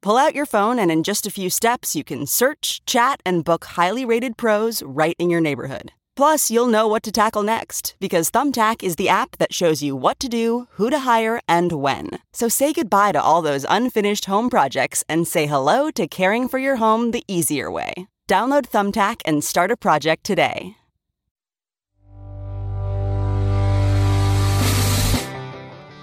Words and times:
Pull 0.00 0.16
out 0.16 0.34
your 0.34 0.46
phone, 0.46 0.78
and 0.78 0.92
in 0.92 1.02
just 1.02 1.26
a 1.26 1.30
few 1.30 1.50
steps, 1.50 1.96
you 1.96 2.04
can 2.04 2.24
search, 2.24 2.80
chat, 2.86 3.20
and 3.26 3.44
book 3.44 3.64
highly 3.64 4.04
rated 4.04 4.36
pros 4.36 4.80
right 4.84 5.16
in 5.18 5.28
your 5.28 5.40
neighborhood. 5.40 5.90
Plus, 6.14 6.50
you'll 6.50 6.68
know 6.68 6.86
what 6.86 7.02
to 7.02 7.12
tackle 7.12 7.42
next 7.42 7.96
because 7.98 8.30
Thumbtack 8.30 8.82
is 8.82 8.96
the 8.96 9.08
app 9.08 9.38
that 9.38 9.52
shows 9.52 9.82
you 9.82 9.96
what 9.96 10.18
to 10.20 10.28
do, 10.28 10.66
who 10.72 10.88
to 10.90 11.00
hire, 11.00 11.40
and 11.48 11.72
when. 11.72 12.10
So 12.32 12.48
say 12.48 12.72
goodbye 12.72 13.12
to 13.12 13.20
all 13.20 13.42
those 13.42 13.66
unfinished 13.68 14.24
home 14.26 14.50
projects 14.50 15.02
and 15.08 15.26
say 15.26 15.46
hello 15.46 15.90
to 15.92 16.06
caring 16.06 16.48
for 16.48 16.58
your 16.58 16.76
home 16.76 17.10
the 17.12 17.24
easier 17.28 17.70
way. 17.70 18.08
Download 18.28 18.68
Thumbtack 18.68 19.20
and 19.24 19.42
start 19.42 19.70
a 19.70 19.76
project 19.76 20.24
today. 20.24 20.76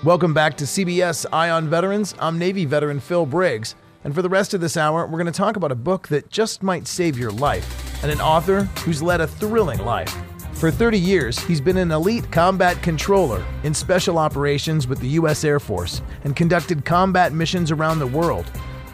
Welcome 0.04 0.34
back 0.34 0.56
to 0.58 0.66
CBS 0.66 1.26
Eye 1.34 1.50
on 1.50 1.68
Veterans. 1.68 2.14
I'm 2.20 2.38
Navy 2.38 2.66
veteran 2.66 3.00
Phil 3.00 3.26
Briggs. 3.26 3.76
And 4.06 4.14
for 4.14 4.22
the 4.22 4.30
rest 4.30 4.54
of 4.54 4.62
this 4.62 4.78
hour, 4.78 5.08
we're 5.08 5.18
going 5.18 5.26
to 5.26 5.32
talk 5.32 5.56
about 5.56 5.72
a 5.72 5.76
book 5.76 6.08
that 6.10 6.30
just 6.30 6.62
might 6.62 6.88
save 6.88 7.18
your 7.18 7.32
life 7.32 8.04
and 8.04 8.12
an 8.12 8.22
author 8.22 8.66
who's 8.84 9.02
led 9.02 9.20
a 9.20 9.26
thrilling 9.26 9.80
life. 9.80 10.16
For 10.54 10.70
30 10.70 11.00
years, 11.00 11.40
he's 11.40 11.60
been 11.60 11.78
an 11.78 11.92
elite 11.92 12.32
combat 12.32 12.82
controller 12.84 13.44
in 13.64 13.74
special 13.74 14.20
operations 14.20 14.88
with 14.88 15.00
the 15.00 15.08
U.S. 15.08 15.44
Air 15.44 15.60
Force 15.60 16.04
and 16.24 16.36
conducted 16.36 16.86
combat 16.86 17.34
missions 17.34 17.72
around 17.72 17.98
the 17.98 18.06
world. 18.06 18.46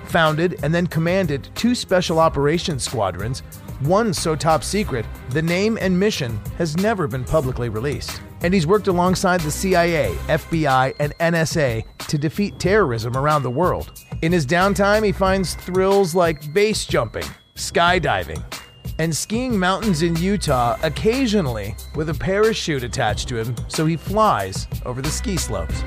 Founded 0.06 0.62
and 0.64 0.74
then 0.74 0.88
commanded 0.88 1.50
two 1.56 1.76
special 1.76 2.18
operations 2.18 2.84
squadrons, 2.86 3.42
one 3.82 4.14
so 4.14 4.34
top 4.34 4.64
secret, 4.64 5.06
the 5.32 5.42
name 5.42 5.78
and 5.82 6.00
mission 6.00 6.40
has 6.58 6.78
never 6.78 7.06
been 7.06 7.26
publicly 7.26 7.68
released. 7.68 8.22
And 8.44 8.54
he's 8.54 8.66
worked 8.66 8.88
alongside 8.88 9.42
the 9.42 9.52
CIA, 9.52 10.16
FBI, 10.28 10.96
and 11.00 11.14
NSA 11.18 11.84
to 12.12 12.18
defeat 12.18 12.60
terrorism 12.60 13.16
around 13.16 13.42
the 13.42 13.50
world. 13.50 14.04
In 14.22 14.34
his 14.34 14.46
downtime, 14.46 15.06
he 15.06 15.14
finds 15.14 15.56
thrills 15.56 16.14
like 16.14 16.54
base 16.54 16.86
jumping, 16.86 17.24
skydiving, 17.56 18.44
and 19.00 19.16
skiing 19.16 19.58
mountains 19.58 20.02
in 20.02 20.18
Utah 20.18 20.78
occasionally 20.84 21.74
with 21.96 22.10
a 22.10 22.14
parachute 22.14 22.84
attached 22.84 23.30
to 23.30 23.38
him 23.38 23.56
so 23.70 23.86
he 23.86 23.96
flies 23.96 24.68
over 24.86 25.02
the 25.02 25.10
ski 25.10 25.38
slopes. 25.38 25.84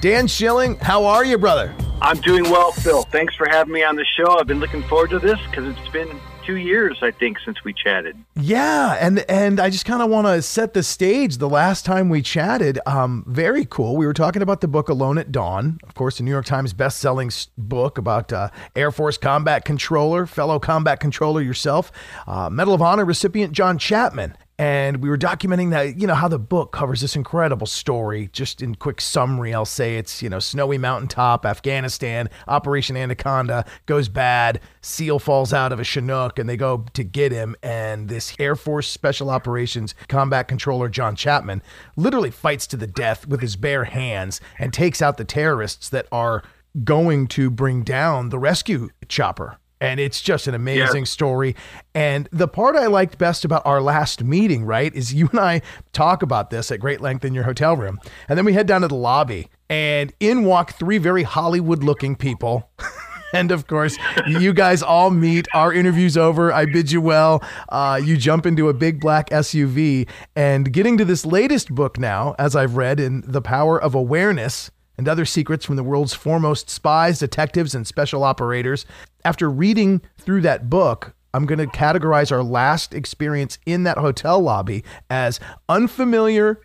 Dan 0.00 0.26
Schilling, 0.26 0.76
how 0.76 1.04
are 1.04 1.26
you, 1.26 1.36
brother? 1.36 1.74
I'm 2.00 2.18
doing 2.22 2.44
well, 2.44 2.72
Phil. 2.72 3.02
Thanks 3.02 3.34
for 3.34 3.46
having 3.46 3.74
me 3.74 3.84
on 3.84 3.96
the 3.96 4.06
show. 4.16 4.38
I've 4.38 4.46
been 4.46 4.60
looking 4.60 4.82
forward 4.84 5.10
to 5.10 5.18
this 5.18 5.38
because 5.50 5.66
it's 5.66 5.88
been 5.90 6.08
two 6.44 6.56
years, 6.56 6.98
I 7.02 7.10
think, 7.10 7.38
since 7.44 7.64
we 7.64 7.72
chatted. 7.72 8.16
Yeah, 8.36 8.96
and 9.00 9.20
and 9.28 9.60
I 9.60 9.70
just 9.70 9.84
kind 9.84 10.02
of 10.02 10.10
want 10.10 10.26
to 10.26 10.42
set 10.42 10.74
the 10.74 10.82
stage. 10.82 11.38
The 11.38 11.48
last 11.48 11.84
time 11.84 12.08
we 12.08 12.22
chatted, 12.22 12.78
um, 12.86 13.24
very 13.26 13.64
cool. 13.64 13.96
We 13.96 14.06
were 14.06 14.14
talking 14.14 14.42
about 14.42 14.60
the 14.60 14.68
book 14.68 14.88
Alone 14.88 15.18
at 15.18 15.32
Dawn, 15.32 15.78
of 15.84 15.94
course, 15.94 16.18
the 16.18 16.24
New 16.24 16.30
York 16.30 16.46
Times 16.46 16.72
best-selling 16.72 17.30
book 17.56 17.98
about 17.98 18.32
uh, 18.32 18.48
Air 18.74 18.90
Force 18.90 19.18
combat 19.18 19.64
controller, 19.64 20.26
fellow 20.26 20.58
combat 20.58 21.00
controller 21.00 21.42
yourself, 21.42 21.92
uh, 22.26 22.50
Medal 22.50 22.74
of 22.74 22.82
Honor 22.82 23.04
recipient 23.04 23.52
John 23.52 23.78
Chapman 23.78 24.36
and 24.60 24.98
we 24.98 25.08
were 25.08 25.16
documenting 25.16 25.70
that 25.70 25.98
you 25.98 26.06
know 26.06 26.14
how 26.14 26.28
the 26.28 26.38
book 26.38 26.70
covers 26.70 27.00
this 27.00 27.16
incredible 27.16 27.66
story. 27.66 28.28
Just 28.30 28.60
in 28.60 28.74
quick 28.74 29.00
summary 29.00 29.54
i'll 29.54 29.64
say 29.64 29.96
it's 29.96 30.22
you 30.22 30.28
know 30.28 30.38
snowy 30.38 30.76
mountaintop 30.76 31.46
afghanistan 31.46 32.28
operation 32.46 32.94
anaconda 32.94 33.64
goes 33.86 34.10
bad 34.10 34.60
seal 34.82 35.18
falls 35.18 35.54
out 35.54 35.72
of 35.72 35.80
a 35.80 35.84
chinook 35.84 36.38
and 36.38 36.46
they 36.46 36.58
go 36.58 36.84
to 36.92 37.02
get 37.02 37.32
him. 37.32 37.56
And 37.62 38.10
this 38.10 38.34
air 38.38 38.54
force 38.54 38.86
special 38.86 39.30
operations 39.30 39.94
combat 40.08 40.46
controller 40.46 40.90
john 40.90 41.16
chapman 41.16 41.62
literally 41.96 42.30
fights 42.30 42.66
to 42.66 42.76
the 42.76 42.86
death 42.86 43.26
with 43.26 43.40
his 43.40 43.56
bare 43.56 43.84
hands 43.84 44.42
and 44.58 44.74
takes 44.74 45.00
out 45.00 45.16
the 45.16 45.24
terrorists 45.24 45.88
that 45.88 46.06
are 46.12 46.42
going 46.84 47.28
to 47.28 47.50
bring 47.50 47.82
down 47.82 48.28
the 48.28 48.38
rescue 48.38 48.90
chopper 49.08 49.56
and 49.80 49.98
it's 49.98 50.20
just 50.20 50.46
an 50.46 50.54
amazing 50.54 51.02
yeah. 51.02 51.08
story. 51.08 51.56
And 51.94 52.28
the 52.30 52.48
part 52.48 52.76
I 52.76 52.86
liked 52.86 53.18
best 53.18 53.44
about 53.44 53.62
our 53.64 53.80
last 53.80 54.22
meeting, 54.22 54.64
right, 54.64 54.94
is 54.94 55.14
you 55.14 55.28
and 55.32 55.40
I 55.40 55.62
talk 55.92 56.22
about 56.22 56.50
this 56.50 56.70
at 56.70 56.80
great 56.80 57.00
length 57.00 57.24
in 57.24 57.34
your 57.34 57.44
hotel 57.44 57.76
room. 57.76 57.98
And 58.28 58.38
then 58.38 58.44
we 58.44 58.52
head 58.52 58.66
down 58.66 58.82
to 58.82 58.88
the 58.88 58.94
lobby, 58.94 59.48
and 59.68 60.12
in 60.20 60.44
walk 60.44 60.74
three 60.74 60.98
very 60.98 61.22
Hollywood 61.22 61.82
looking 61.82 62.16
people. 62.16 62.70
and 63.32 63.50
of 63.50 63.66
course, 63.66 63.96
you 64.26 64.52
guys 64.52 64.82
all 64.82 65.10
meet. 65.10 65.48
Our 65.54 65.72
interview's 65.72 66.16
over. 66.16 66.52
I 66.52 66.66
bid 66.66 66.90
you 66.90 67.00
well. 67.00 67.42
Uh, 67.68 68.00
you 68.02 68.16
jump 68.16 68.46
into 68.46 68.68
a 68.68 68.74
big 68.74 69.00
black 69.00 69.30
SUV, 69.30 70.08
and 70.36 70.72
getting 70.72 70.98
to 70.98 71.04
this 71.04 71.24
latest 71.24 71.74
book 71.74 71.98
now, 71.98 72.34
as 72.38 72.54
I've 72.54 72.76
read 72.76 73.00
in 73.00 73.22
The 73.26 73.42
Power 73.42 73.80
of 73.80 73.94
Awareness 73.94 74.70
and 75.00 75.08
other 75.08 75.24
secrets 75.24 75.64
from 75.64 75.76
the 75.76 75.82
world's 75.82 76.12
foremost 76.12 76.68
spies, 76.68 77.20
detectives, 77.20 77.74
and 77.74 77.86
special 77.86 78.22
operators. 78.22 78.84
After 79.24 79.50
reading 79.50 80.00
through 80.18 80.42
that 80.42 80.70
book, 80.70 81.14
I'm 81.32 81.46
going 81.46 81.58
to 81.58 81.66
categorize 81.66 82.32
our 82.32 82.42
last 82.42 82.94
experience 82.94 83.58
in 83.66 83.84
that 83.84 83.98
hotel 83.98 84.40
lobby 84.40 84.84
as 85.08 85.38
unfamiliar 85.68 86.60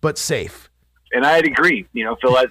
but 0.00 0.18
safe. 0.18 0.70
And 1.12 1.26
I'd 1.26 1.46
agree. 1.46 1.86
You 1.92 2.04
know, 2.04 2.16
Phil, 2.20 2.36
I, 2.36 2.46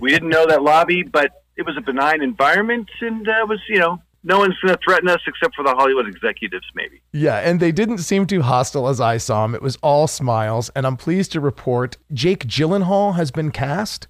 we 0.00 0.10
didn't 0.10 0.28
know 0.28 0.46
that 0.46 0.62
lobby, 0.62 1.02
but 1.02 1.44
it 1.56 1.66
was 1.66 1.76
a 1.76 1.80
benign 1.80 2.22
environment, 2.22 2.88
and 3.00 3.28
uh, 3.28 3.46
was 3.48 3.60
you 3.68 3.78
know 3.78 4.00
no 4.22 4.38
one's 4.38 4.56
going 4.62 4.74
to 4.74 4.80
threaten 4.84 5.08
us 5.08 5.20
except 5.26 5.54
for 5.54 5.64
the 5.64 5.74
Hollywood 5.74 6.06
executives, 6.06 6.66
maybe. 6.74 7.00
Yeah, 7.12 7.36
and 7.36 7.60
they 7.60 7.72
didn't 7.72 7.98
seem 7.98 8.26
too 8.26 8.42
hostile 8.42 8.88
as 8.88 9.00
I 9.00 9.16
saw 9.16 9.42
them. 9.42 9.54
It 9.54 9.62
was 9.62 9.76
all 9.82 10.06
smiles, 10.06 10.70
and 10.76 10.86
I'm 10.86 10.96
pleased 10.96 11.32
to 11.32 11.40
report 11.40 11.96
Jake 12.12 12.46
Gyllenhaal 12.46 13.16
has 13.16 13.30
been 13.30 13.50
cast 13.50 14.08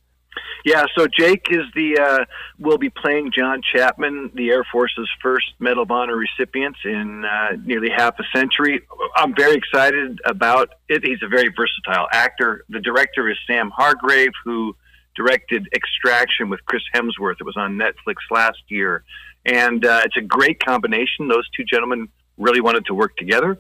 yeah, 0.64 0.84
so 0.96 1.06
Jake 1.06 1.46
is 1.50 1.64
the 1.74 1.98
uh, 1.98 2.24
will 2.58 2.78
be 2.78 2.90
playing 2.90 3.32
John 3.36 3.62
Chapman, 3.74 4.30
the 4.34 4.50
Air 4.50 4.64
Force's 4.70 5.08
first 5.22 5.46
Medal 5.58 5.82
of 5.84 5.90
Honor 5.90 6.16
recipient 6.16 6.76
in 6.84 7.24
uh, 7.24 7.56
nearly 7.64 7.88
half 7.90 8.18
a 8.18 8.24
century. 8.36 8.82
I'm 9.16 9.34
very 9.34 9.54
excited 9.54 10.20
about 10.24 10.70
it. 10.88 11.04
He's 11.04 11.22
a 11.22 11.28
very 11.28 11.48
versatile 11.48 12.08
actor. 12.12 12.64
The 12.68 12.80
director 12.80 13.28
is 13.30 13.38
Sam 13.46 13.70
Hargrave, 13.70 14.32
who 14.44 14.76
directed 15.16 15.68
Extraction 15.74 16.48
with 16.48 16.64
Chris 16.66 16.82
Hemsworth. 16.94 17.36
It 17.40 17.44
was 17.44 17.56
on 17.56 17.78
Netflix 17.78 18.16
last 18.30 18.62
year, 18.68 19.04
and 19.44 19.84
uh, 19.84 20.02
it's 20.04 20.16
a 20.16 20.22
great 20.22 20.64
combination. 20.64 21.28
Those 21.28 21.48
two 21.56 21.64
gentlemen 21.64 22.08
really 22.38 22.60
wanted 22.60 22.86
to 22.86 22.94
work 22.94 23.16
together. 23.16 23.58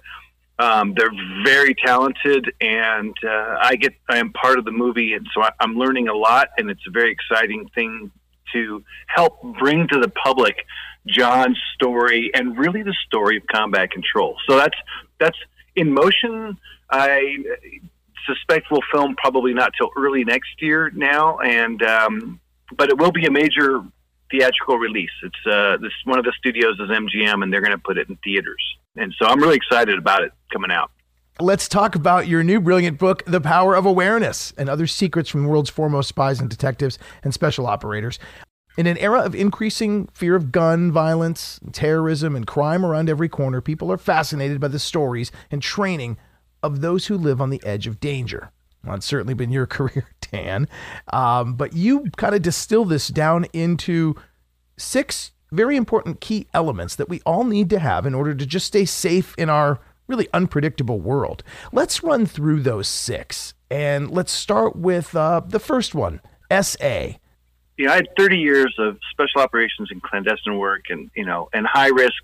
Um, 0.60 0.94
they're 0.94 1.10
very 1.44 1.74
talented, 1.74 2.52
and 2.60 3.14
uh, 3.24 3.56
I 3.60 3.76
get 3.76 3.94
I 4.08 4.18
am 4.18 4.32
part 4.32 4.58
of 4.58 4.64
the 4.66 4.72
movie, 4.72 5.14
and 5.14 5.26
so 5.34 5.42
I, 5.42 5.50
I'm 5.58 5.74
learning 5.76 6.08
a 6.08 6.14
lot, 6.14 6.48
and 6.58 6.70
it's 6.70 6.86
a 6.86 6.90
very 6.90 7.10
exciting 7.12 7.66
thing 7.74 8.10
to 8.52 8.84
help 9.06 9.40
bring 9.58 9.88
to 9.88 10.00
the 10.00 10.10
public 10.10 10.56
John's 11.06 11.58
story 11.74 12.30
and 12.34 12.58
really 12.58 12.82
the 12.82 12.94
story 13.06 13.38
of 13.38 13.46
combat 13.46 13.90
control. 13.90 14.36
So 14.46 14.56
that's 14.56 14.76
that's 15.18 15.38
in 15.76 15.94
motion. 15.94 16.58
I 16.90 17.36
suspect 18.26 18.66
we'll 18.70 18.82
film 18.92 19.16
probably 19.16 19.54
not 19.54 19.72
till 19.78 19.90
early 19.96 20.24
next 20.24 20.60
year 20.60 20.90
now, 20.94 21.38
and 21.38 21.82
um, 21.82 22.40
but 22.76 22.90
it 22.90 22.98
will 22.98 23.12
be 23.12 23.24
a 23.24 23.30
major 23.30 23.82
theatrical 24.30 24.78
release. 24.78 25.10
It's 25.22 25.46
uh, 25.46 25.76
this 25.78 25.92
one 26.04 26.18
of 26.18 26.24
the 26.24 26.32
studios 26.38 26.76
is 26.78 26.88
MGM, 26.88 27.42
and 27.42 27.52
they're 27.52 27.60
going 27.60 27.72
to 27.72 27.78
put 27.78 27.98
it 27.98 28.08
in 28.08 28.16
theaters. 28.16 28.62
And 28.96 29.14
so 29.18 29.28
I'm 29.28 29.40
really 29.40 29.56
excited 29.56 29.98
about 29.98 30.22
it 30.22 30.32
coming 30.52 30.70
out. 30.70 30.90
Let's 31.38 31.68
talk 31.68 31.94
about 31.94 32.28
your 32.28 32.42
new 32.42 32.60
brilliant 32.60 32.98
book, 32.98 33.24
The 33.24 33.40
Power 33.40 33.74
of 33.74 33.86
Awareness 33.86 34.52
and 34.58 34.68
Other 34.68 34.86
Secrets 34.86 35.30
from 35.30 35.44
the 35.44 35.48
World's 35.48 35.70
Foremost 35.70 36.10
Spies 36.10 36.38
and 36.38 36.50
Detectives 36.50 36.98
and 37.24 37.32
Special 37.32 37.66
Operators. 37.66 38.18
In 38.76 38.86
an 38.86 38.98
era 38.98 39.20
of 39.20 39.34
increasing 39.34 40.06
fear 40.12 40.36
of 40.36 40.52
gun 40.52 40.92
violence, 40.92 41.58
terrorism, 41.72 42.36
and 42.36 42.46
crime 42.46 42.84
around 42.84 43.08
every 43.08 43.28
corner, 43.28 43.60
people 43.60 43.90
are 43.90 43.98
fascinated 43.98 44.60
by 44.60 44.68
the 44.68 44.78
stories 44.78 45.32
and 45.50 45.62
training 45.62 46.18
of 46.62 46.80
those 46.80 47.06
who 47.06 47.16
live 47.16 47.40
on 47.40 47.50
the 47.50 47.62
edge 47.64 47.86
of 47.86 48.00
danger. 48.00 48.52
Well, 48.84 48.96
it's 48.96 49.06
certainly 49.06 49.34
been 49.34 49.50
your 49.50 49.66
career, 49.68 50.08
Dan. 50.30 50.68
Um, 51.12 51.54
but 51.54 51.72
you 51.74 52.10
kind 52.16 52.34
of 52.34 52.42
distill 52.42 52.84
this 52.84 53.08
down 53.08 53.46
into 53.52 54.14
six 54.76 55.32
very 55.52 55.76
important 55.76 56.20
key 56.20 56.46
elements 56.54 56.94
that 56.96 57.08
we 57.08 57.20
all 57.26 57.44
need 57.44 57.70
to 57.70 57.78
have 57.78 58.06
in 58.06 58.14
order 58.14 58.34
to 58.34 58.46
just 58.46 58.66
stay 58.66 58.84
safe 58.84 59.34
in 59.36 59.50
our 59.50 59.80
really 60.06 60.28
unpredictable 60.32 61.00
world. 61.00 61.42
Let's 61.72 62.02
run 62.02 62.26
through 62.26 62.60
those 62.60 62.88
six. 62.88 63.54
And 63.70 64.10
let's 64.10 64.32
start 64.32 64.76
with 64.76 65.14
uh, 65.14 65.42
the 65.46 65.60
first 65.60 65.94
one 65.94 66.20
SA. 66.50 67.12
Know, 67.78 67.92
I 67.92 67.96
had 67.96 68.08
30 68.18 68.36
years 68.36 68.74
of 68.78 68.98
special 69.10 69.40
operations 69.40 69.90
and 69.90 70.02
clandestine 70.02 70.58
work 70.58 70.86
and, 70.90 71.10
you 71.14 71.24
know, 71.24 71.48
and 71.52 71.66
high 71.66 71.88
risk 71.88 72.22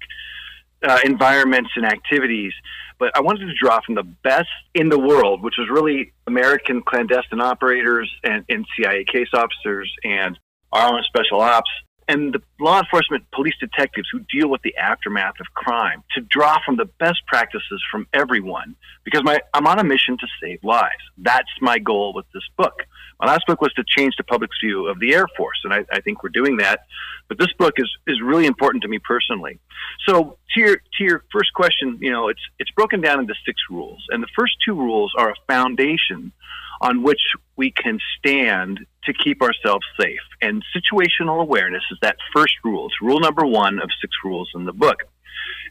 uh, 0.82 0.99
environments 1.05 1.70
and 1.76 1.87
activities 1.87 2.52
but 2.99 3.17
I 3.17 3.20
wanted 3.20 3.46
to 3.46 3.55
draw 3.55 3.81
from 3.84 3.94
the 3.94 4.02
best 4.02 4.49
in 4.75 4.88
the 4.88 4.99
world, 4.99 5.43
which 5.43 5.56
was 5.58 5.69
really 5.69 6.12
American 6.26 6.82
clandestine 6.82 7.40
operators 7.40 8.11
and, 8.25 8.44
and 8.49 8.67
CIA 8.76 9.05
case 9.05 9.28
officers 9.34 9.93
and 10.05 10.38
our 10.73 10.94
own 10.94 11.02
special 11.05 11.40
ops 11.40 11.70
and 12.08 12.32
the 12.35 12.43
law 12.61 12.79
enforcement 12.79 13.25
police 13.32 13.55
detectives 13.58 14.08
who 14.12 14.20
deal 14.32 14.49
with 14.49 14.62
the 14.62 14.76
aftermath 14.76 15.41
of 15.41 15.47
crime 15.55 16.05
to 16.14 16.20
draw 16.20 16.58
from 16.64 16.76
the 16.76 16.85
best 16.85 17.26
practices 17.26 17.82
from 17.91 18.06
everyone 18.12 18.76
because 19.05 19.25
my, 19.25 19.41
I'm 19.55 19.67
on 19.67 19.79
a 19.79 19.85
mission 19.85 20.17
to 20.19 20.26
save 20.41 20.62
lives. 20.62 21.03
That's 21.19 21.49
my 21.61 21.79
goal 21.79 22.12
with 22.14 22.26
this 22.32 22.44
book. 22.56 22.82
My 23.20 23.26
last 23.26 23.47
book 23.47 23.61
was 23.61 23.73
to 23.75 23.85
change 23.87 24.14
the 24.17 24.25
public's 24.25 24.56
view 24.62 24.88
of 24.88 25.00
the 25.00 25.14
Air 25.14 25.26
Force, 25.37 25.58
and 25.64 25.73
I, 25.73 25.85
I 25.91 26.00
think 26.00 26.23
we're 26.23 26.29
doing 26.29 26.58
that. 26.58 26.81
But 27.29 27.38
this 27.38 27.53
book 27.58 27.75
is, 27.79 27.91
is 28.06 28.20
really 28.23 28.47
important 28.47 28.82
to 28.82 28.88
me 28.88 28.99
personally. 28.99 29.58
So 30.06 30.38
to 30.55 30.61
your, 30.61 30.76
to 30.76 31.05
your 31.05 31.25
first 31.32 31.53
question, 31.55 31.99
you 32.00 32.12
know, 32.12 32.29
it's, 32.29 32.41
it's 32.58 32.70
broken 32.73 33.00
down 33.00 33.20
into 33.20 33.35
six 33.44 33.61
rules. 33.70 34.05
And 34.11 34.23
the 34.23 34.29
first 34.37 34.55
two 34.64 34.75
rules 34.75 35.12
are 35.17 35.31
a 35.31 35.35
foundation 35.49 36.32
on 36.81 37.02
which 37.02 37.20
we 37.56 37.70
can 37.70 37.99
stand 38.19 38.81
to 39.05 39.12
keep 39.12 39.43
ourselves 39.43 39.84
safe. 39.99 40.20
And 40.43 40.62
situational 40.75 41.40
awareness 41.40 41.82
is 41.90 41.99
that 42.02 42.17
first 42.34 42.55
rule. 42.64 42.87
It's 42.87 43.00
rule 43.00 43.20
number 43.20 43.46
one 43.46 43.78
of 43.78 43.88
six 44.00 44.12
rules 44.25 44.50
in 44.55 44.64
the 44.64 44.73
book. 44.73 45.05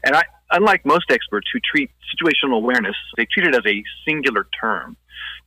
And 0.04 0.16
I, 0.16 0.24
unlike 0.50 0.84
most 0.84 1.10
experts 1.10 1.48
who 1.52 1.60
treat 1.60 1.90
situational 2.14 2.56
awareness, 2.56 2.96
they 3.16 3.26
treat 3.26 3.46
it 3.46 3.54
as 3.54 3.66
a 3.66 3.82
singular 4.06 4.46
term. 4.60 4.96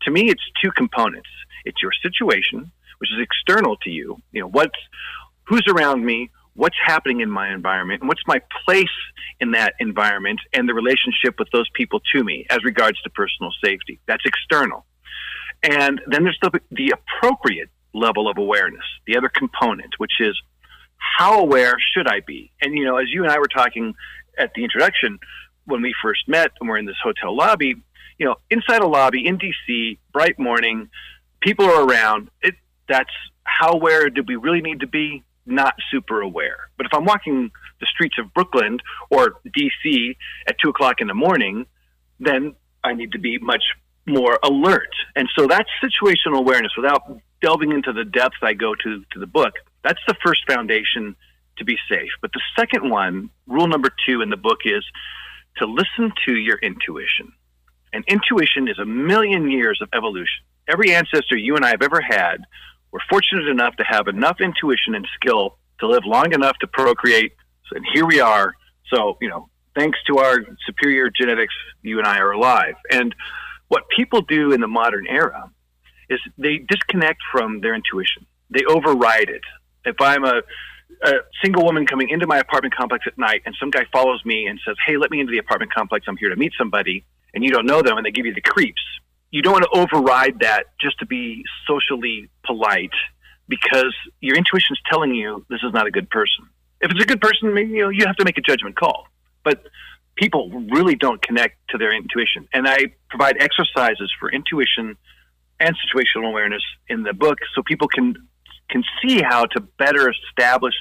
To 0.04 0.12
me, 0.12 0.30
it's 0.30 0.44
two 0.62 0.72
components. 0.72 1.30
It's 1.66 1.82
your 1.82 1.92
situation, 2.02 2.72
which 3.00 3.12
is 3.12 3.20
external 3.20 3.78
to 3.78 3.90
you. 3.90 4.22
You 4.32 4.42
know, 4.42 4.48
what's, 4.48 4.80
who's 5.44 5.66
around 5.68 6.06
me, 6.06 6.30
what's 6.54 6.78
happening 6.86 7.22
in 7.22 7.30
my 7.30 7.54
environment, 7.54 8.02
and 8.02 8.08
what's 8.08 8.26
my 8.28 8.42
place 8.66 8.88
in 9.40 9.52
that 9.52 9.76
environment 9.80 10.40
and 10.54 10.68
the 10.68 10.74
relationship 10.74 11.40
with 11.40 11.50
those 11.52 11.70
people 11.74 12.02
to 12.14 12.24
me 12.24 12.46
as 12.50 12.64
regards 12.64 13.02
to 13.02 13.10
personal 13.10 13.52
safety. 13.64 14.00
That's 14.08 14.24
external. 14.26 14.86
And 15.64 16.02
then 16.08 16.24
there's 16.24 16.40
the, 16.42 16.60
the 16.72 16.94
appropriate 16.94 17.70
level 17.94 18.30
of 18.30 18.38
awareness, 18.38 18.84
the 19.06 19.18
other 19.18 19.30
component, 19.30 19.96
which 19.98 20.20
is 20.20 20.40
how 20.98 21.40
aware 21.40 21.76
should 21.94 22.08
I 22.08 22.22
be? 22.22 22.52
And, 22.62 22.78
you 22.78 22.86
know, 22.86 22.98
as 22.98 23.08
you 23.12 23.24
and 23.24 23.32
I 23.32 23.40
were 23.40 23.48
talking 23.48 23.96
at 24.38 24.54
the 24.54 24.64
introduction, 24.64 25.20
when 25.66 25.82
we 25.82 25.94
first 26.02 26.28
met 26.28 26.52
and 26.60 26.70
we're 26.70 26.78
in 26.78 26.86
this 26.86 26.98
hotel 27.04 27.36
lobby, 27.36 27.76
you 28.18 28.26
know, 28.26 28.36
inside 28.50 28.82
a 28.82 28.88
lobby 28.88 29.26
in 29.26 29.38
DC, 29.38 29.98
bright 30.12 30.38
morning, 30.40 30.90
people 31.42 31.66
are 31.66 31.86
around. 31.86 32.30
It, 32.42 32.56
that's 32.88 33.14
how 33.44 33.72
aware 33.72 34.10
do 34.10 34.24
we 34.28 34.36
really 34.36 34.62
need 34.62 34.82
to 34.82 34.88
be? 34.88 35.24
Not 35.46 35.74
super 35.90 36.22
aware. 36.22 36.70
But 36.78 36.86
if 36.86 36.94
I'm 36.94 37.06
walking 37.06 37.52
the 37.80 37.88
streets 37.88 38.16
of 38.20 38.34
Brooklyn 38.34 38.80
or 39.10 39.36
DC 39.48 40.16
at 40.48 40.58
two 40.60 40.70
o'clock 40.70 40.96
in 41.00 41.08
the 41.08 41.14
morning, 41.14 41.66
then 42.20 42.56
I 42.84 42.94
need 42.94 43.14
to 43.14 43.20
be 43.20 43.38
much 43.38 43.64
more 44.06 44.40
alert. 44.44 44.94
And 45.16 45.30
so 45.38 45.48
that's 45.48 45.70
situational 45.84 46.40
awareness 46.40 46.72
without 46.76 47.04
delving 47.42 47.72
into 47.72 47.94
the 47.94 48.06
depth 48.06 48.36
I 48.42 48.54
go 48.54 48.76
to 48.76 49.04
to 49.12 49.20
the 49.20 49.28
book. 49.28 49.54
That's 49.84 50.00
the 50.08 50.16
first 50.24 50.42
foundation 50.48 51.16
to 51.58 51.66
be 51.66 51.78
safe. 51.90 52.10
But 52.22 52.32
the 52.34 52.42
second 52.58 52.90
one, 52.90 53.30
rule 53.48 53.68
number 53.68 53.90
2 54.08 54.22
in 54.22 54.30
the 54.30 54.38
book 54.38 54.60
is 54.66 54.84
to 55.58 55.66
listen 55.66 56.12
to 56.26 56.36
your 56.36 56.58
intuition. 56.58 57.34
And 57.94 58.04
intuition 58.08 58.68
is 58.68 58.80
a 58.80 58.86
million 58.86 59.50
years 59.50 59.80
of 59.82 59.90
evolution. 59.94 60.44
Every 60.68 60.94
ancestor 60.94 61.38
you 61.38 61.56
and 61.56 61.66
I 61.66 61.70
have 61.70 61.82
ever 61.82 62.02
had 62.02 62.38
were 62.92 63.02
fortunate 63.10 63.48
enough 63.48 63.76
to 63.78 63.84
have 63.84 64.08
enough 64.08 64.38
intuition 64.42 64.96
and 64.96 65.08
skill 65.16 65.58
to 65.80 65.88
live 65.88 66.04
long 66.06 66.34
enough 66.34 66.58
to 66.60 66.68
procreate. 66.68 67.34
And 67.72 67.86
here 67.94 68.06
we 68.06 68.20
are. 68.20 68.54
So, 68.94 69.18
you 69.22 69.30
know, 69.30 69.50
thanks 69.76 69.98
to 70.08 70.18
our 70.20 70.40
superior 70.66 71.10
genetics, 71.10 71.54
you 71.82 72.00
and 72.00 72.08
I 72.08 72.20
are 72.20 72.32
alive. 72.32 72.76
And 72.92 73.16
what 73.70 73.88
people 73.96 74.22
do 74.22 74.52
in 74.52 74.62
the 74.62 74.68
modern 74.68 75.08
era 75.08 75.50
is 76.10 76.20
they 76.38 76.58
disconnect 76.58 77.22
from 77.32 77.62
their 77.62 77.74
intuition. 77.74 78.26
They 78.50 78.66
override 78.66 79.30
it. 79.30 79.44
If 79.86 79.96
I'm 80.02 80.26
a, 80.26 80.42
a 81.04 81.14
single 81.42 81.64
woman 81.64 81.86
coming 81.86 82.10
into 82.10 82.28
my 82.28 82.40
apartment 82.40 82.76
complex 82.76 83.06
at 83.08 83.18
night 83.18 83.44
and 83.46 83.56
some 83.60 83.70
guy 83.70 83.86
follows 83.94 84.26
me 84.26 84.48
and 84.48 84.60
says, 84.66 84.76
Hey, 84.86 84.98
let 84.98 85.12
me 85.12 85.22
into 85.22 85.32
the 85.32 85.38
apartment 85.38 85.74
complex. 85.74 86.06
I'm 86.08 86.18
here 86.18 86.30
to 86.30 86.36
meet 86.36 86.52
somebody. 86.58 87.06
And 87.34 87.44
you 87.44 87.52
don't 87.52 87.68
know 87.68 87.82
them 87.82 87.96
and 87.98 88.06
they 88.06 88.12
give 88.12 88.26
you 88.26 88.34
the 88.34 88.42
creeps. 88.42 88.82
You 89.32 89.44
don't 89.44 89.54
want 89.54 89.66
to 89.72 89.80
override 89.80 90.40
that 90.40 90.66
just 90.82 90.98
to 91.00 91.06
be 91.06 91.44
socially 91.68 92.30
polite 92.44 92.92
because 93.48 93.96
your 94.20 94.36
intuition 94.36 94.74
is 94.74 94.80
telling 94.90 95.14
you 95.14 95.46
this 95.50 95.62
is 95.64 95.72
not 95.74 95.86
a 95.86 95.92
good 95.92 96.10
person. 96.10 96.50
If 96.82 96.92
it's 96.92 97.04
a 97.04 97.06
good 97.06 97.22
person, 97.22 97.54
maybe, 97.54 97.72
you 97.72 97.84
know, 97.84 97.90
you 97.90 98.06
have 98.08 98.16
to 98.16 98.26
make 98.26 98.40
a 98.40 98.42
judgment 98.42 98.76
call. 98.76 99.08
But 99.44 99.64
people 100.20 100.50
really 100.70 100.96
don't 100.96 101.22
connect 101.22 101.56
to 101.70 101.78
their 101.78 101.96
intuition. 101.96 102.48
And 102.54 102.68
I 102.68 102.78
provide 103.10 103.38
exercises 103.40 104.12
for 104.20 104.30
intuition 104.32 104.98
and 105.60 105.76
situational 105.88 106.28
awareness 106.28 106.62
in 106.90 107.04
the 107.04 107.14
book 107.14 107.40
so 107.56 107.64
people 107.64 107.88
can 107.88 108.16
can 108.70 108.84
see 109.02 109.22
how 109.22 109.46
to 109.46 109.62
better 109.80 110.12
establish 110.12 110.76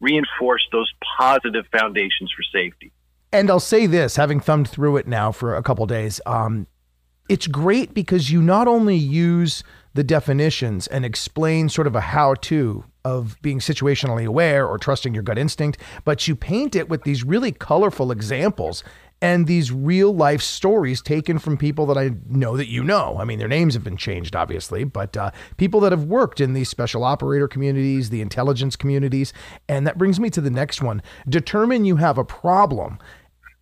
reinforce 0.00 0.66
those 0.72 0.92
positive 1.18 1.64
foundations 1.72 2.30
for 2.36 2.42
safety. 2.52 2.92
And 3.32 3.48
I'll 3.48 3.60
say 3.60 3.86
this, 3.86 4.16
having 4.16 4.40
thumbed 4.40 4.68
through 4.68 4.98
it 4.98 5.06
now 5.06 5.32
for 5.32 5.56
a 5.56 5.62
couple 5.62 5.86
days, 5.86 6.20
um, 6.26 6.66
it's 7.28 7.46
great 7.46 7.94
because 7.94 8.30
you 8.30 8.42
not 8.42 8.68
only 8.68 8.96
use 8.96 9.62
the 9.94 10.04
definitions 10.04 10.86
and 10.86 11.04
explain 11.04 11.68
sort 11.68 11.86
of 11.86 11.94
a 11.94 12.00
how 12.00 12.34
to 12.34 12.84
of 13.04 13.40
being 13.42 13.58
situationally 13.58 14.24
aware 14.24 14.66
or 14.66 14.78
trusting 14.78 15.12
your 15.12 15.22
gut 15.22 15.38
instinct, 15.38 15.78
but 16.04 16.28
you 16.28 16.36
paint 16.36 16.76
it 16.76 16.88
with 16.88 17.02
these 17.02 17.24
really 17.24 17.52
colorful 17.52 18.10
examples 18.10 18.84
and 19.20 19.46
these 19.46 19.70
real 19.70 20.12
life 20.12 20.42
stories 20.42 21.00
taken 21.00 21.38
from 21.38 21.56
people 21.56 21.86
that 21.86 21.96
I 21.96 22.10
know 22.28 22.56
that 22.56 22.68
you 22.68 22.82
know. 22.82 23.16
I 23.20 23.24
mean, 23.24 23.38
their 23.38 23.48
names 23.48 23.74
have 23.74 23.84
been 23.84 23.96
changed, 23.96 24.34
obviously, 24.34 24.82
but 24.82 25.16
uh, 25.16 25.30
people 25.56 25.78
that 25.80 25.92
have 25.92 26.04
worked 26.04 26.40
in 26.40 26.54
these 26.54 26.68
special 26.68 27.04
operator 27.04 27.46
communities, 27.46 28.10
the 28.10 28.20
intelligence 28.20 28.74
communities. 28.74 29.32
And 29.68 29.86
that 29.86 29.96
brings 29.96 30.18
me 30.18 30.28
to 30.30 30.40
the 30.40 30.50
next 30.50 30.82
one 30.82 31.02
determine 31.28 31.84
you 31.84 31.96
have 31.96 32.18
a 32.18 32.24
problem 32.24 32.98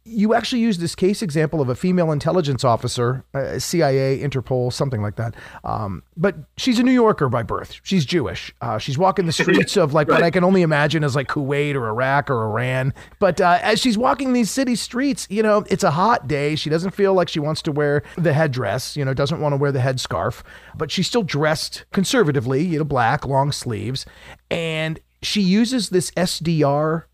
you 0.05 0.35
actually 0.35 0.61
use 0.61 0.79
this 0.79 0.95
case 0.95 1.21
example 1.21 1.61
of 1.61 1.69
a 1.69 1.75
female 1.75 2.11
intelligence 2.11 2.65
officer, 2.65 3.25
uh, 3.35 3.59
CIA, 3.59 4.19
Interpol, 4.19 4.73
something 4.73 5.03
like 5.03 5.17
that. 5.17 5.35
Um, 5.63 6.03
but 6.17 6.37
she's 6.57 6.79
a 6.79 6.83
New 6.83 6.93
Yorker 6.93 7.29
by 7.29 7.43
birth. 7.43 7.79
She's 7.83 8.07
Jewish. 8.07 8.53
Uh, 8.63 8.79
she's 8.79 8.97
walking 8.97 9.27
the 9.27 9.33
streets 9.41 9.77
of 9.77 9.93
like 9.93 10.09
right. 10.09 10.17
what 10.17 10.23
I 10.25 10.31
can 10.31 10.43
only 10.43 10.63
imagine 10.63 11.05
as 11.05 11.15
like 11.15 11.29
Kuwait 11.29 11.75
or 11.75 11.87
Iraq 11.89 12.31
or 12.31 12.45
Iran. 12.45 12.95
But 13.19 13.41
uh, 13.41 13.59
as 13.63 13.79
she's 13.79 13.99
walking 13.99 14.33
these 14.33 14.51
city 14.51 14.75
streets, 14.75 15.27
you 15.29 15.43
know, 15.43 15.65
it's 15.69 15.85
a 15.85 15.91
hot 15.91 16.27
day. 16.27 16.57
She 16.57 16.71
doesn't 16.71 16.93
feel 16.93 17.13
like 17.13 17.29
she 17.29 17.41
wants 17.41 17.61
to 17.63 17.73
wear 17.73 18.03
the 18.17 18.33
headdress, 18.33 18.97
you 18.97 19.05
know, 19.05 19.13
doesn't 19.13 19.41
want 19.41 19.53
to 19.53 19.59
wear 19.59 19.71
the 19.71 19.81
headscarf, 19.81 20.43
but 20.77 20.91
she's 20.91 21.07
still 21.07 21.23
dressed 21.23 21.85
conservatively, 21.93 22.65
you 22.65 22.79
know, 22.79 22.85
black, 22.85 23.27
long 23.27 23.53
sleeves. 23.53 24.07
And 24.51 24.99
she 25.23 25.43
uses 25.43 25.91
this 25.91 26.11
SDR 26.13 27.05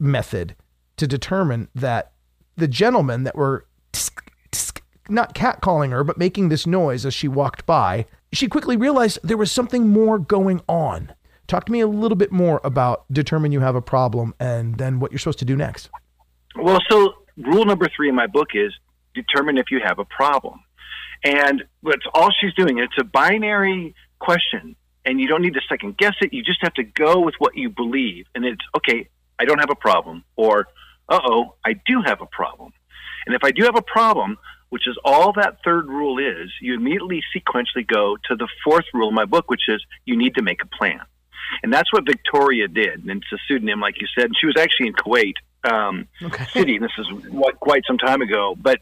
method 0.00 0.56
to 0.96 1.06
determine 1.06 1.68
that 1.74 2.12
the 2.56 2.68
gentlemen 2.68 3.24
that 3.24 3.36
were 3.36 3.66
not 5.08 5.34
catcalling 5.34 5.90
her, 5.90 6.02
but 6.02 6.18
making 6.18 6.48
this 6.48 6.66
noise 6.66 7.06
as 7.06 7.14
she 7.14 7.28
walked 7.28 7.64
by, 7.66 8.06
she 8.32 8.48
quickly 8.48 8.76
realized 8.76 9.18
there 9.22 9.36
was 9.36 9.52
something 9.52 9.88
more 9.88 10.18
going 10.18 10.60
on. 10.68 11.12
Talk 11.46 11.66
to 11.66 11.72
me 11.72 11.80
a 11.80 11.86
little 11.86 12.16
bit 12.16 12.32
more 12.32 12.60
about 12.64 13.04
determine 13.12 13.52
you 13.52 13.60
have 13.60 13.76
a 13.76 13.82
problem 13.82 14.34
and 14.40 14.78
then 14.78 14.98
what 14.98 15.12
you're 15.12 15.18
supposed 15.18 15.38
to 15.38 15.44
do 15.44 15.54
next. 15.54 15.90
Well, 16.56 16.80
so 16.90 17.14
rule 17.36 17.64
number 17.64 17.88
three 17.94 18.08
in 18.08 18.16
my 18.16 18.26
book 18.26 18.48
is 18.54 18.72
determine 19.14 19.58
if 19.58 19.70
you 19.70 19.80
have 19.84 19.98
a 20.00 20.04
problem. 20.04 20.60
And 21.22 21.62
that's 21.82 22.06
all 22.14 22.30
she's 22.40 22.52
doing. 22.54 22.78
It's 22.78 22.98
a 22.98 23.04
binary 23.04 23.94
question. 24.18 24.74
and 25.06 25.20
you 25.20 25.28
don't 25.28 25.40
need 25.40 25.54
to 25.54 25.60
second 25.68 25.96
guess 25.96 26.14
it. 26.20 26.32
You 26.34 26.42
just 26.42 26.58
have 26.62 26.74
to 26.74 26.82
go 26.82 27.20
with 27.20 27.36
what 27.38 27.56
you 27.56 27.70
believe. 27.70 28.26
And 28.34 28.44
it's 28.44 28.60
okay, 28.76 29.08
I 29.38 29.44
don't 29.44 29.60
have 29.60 29.70
a 29.70 29.76
problem, 29.76 30.24
or 30.34 30.66
uh 31.08 31.20
oh, 31.24 31.54
I 31.64 31.74
do 31.74 32.02
have 32.04 32.20
a 32.20 32.26
problem. 32.26 32.72
And 33.26 33.34
if 33.34 33.42
I 33.44 33.50
do 33.50 33.64
have 33.64 33.76
a 33.76 33.82
problem, 33.82 34.38
which 34.68 34.88
is 34.88 34.96
all 35.04 35.32
that 35.32 35.58
third 35.64 35.86
rule 35.88 36.18
is, 36.18 36.50
you 36.60 36.74
immediately 36.74 37.22
sequentially 37.34 37.86
go 37.86 38.16
to 38.28 38.36
the 38.36 38.48
fourth 38.64 38.84
rule 38.92 39.08
in 39.08 39.14
my 39.14 39.24
book, 39.24 39.48
which 39.48 39.68
is 39.68 39.84
you 40.04 40.16
need 40.16 40.34
to 40.36 40.42
make 40.42 40.62
a 40.62 40.66
plan. 40.66 41.00
And 41.62 41.72
that's 41.72 41.92
what 41.92 42.04
Victoria 42.04 42.68
did. 42.68 43.04
And 43.04 43.22
it's 43.22 43.32
a 43.32 43.38
pseudonym, 43.46 43.80
like 43.80 44.00
you 44.00 44.06
said. 44.16 44.26
And 44.26 44.36
she 44.38 44.46
was 44.46 44.56
actually 44.58 44.88
in 44.88 44.94
Kuwait 44.94 45.34
um, 45.64 46.08
okay. 46.22 46.44
City. 46.52 46.76
And 46.76 46.84
this 46.84 46.92
is 46.98 47.06
what, 47.30 47.60
quite 47.60 47.84
some 47.86 47.98
time 47.98 48.22
ago. 48.22 48.56
But, 48.60 48.80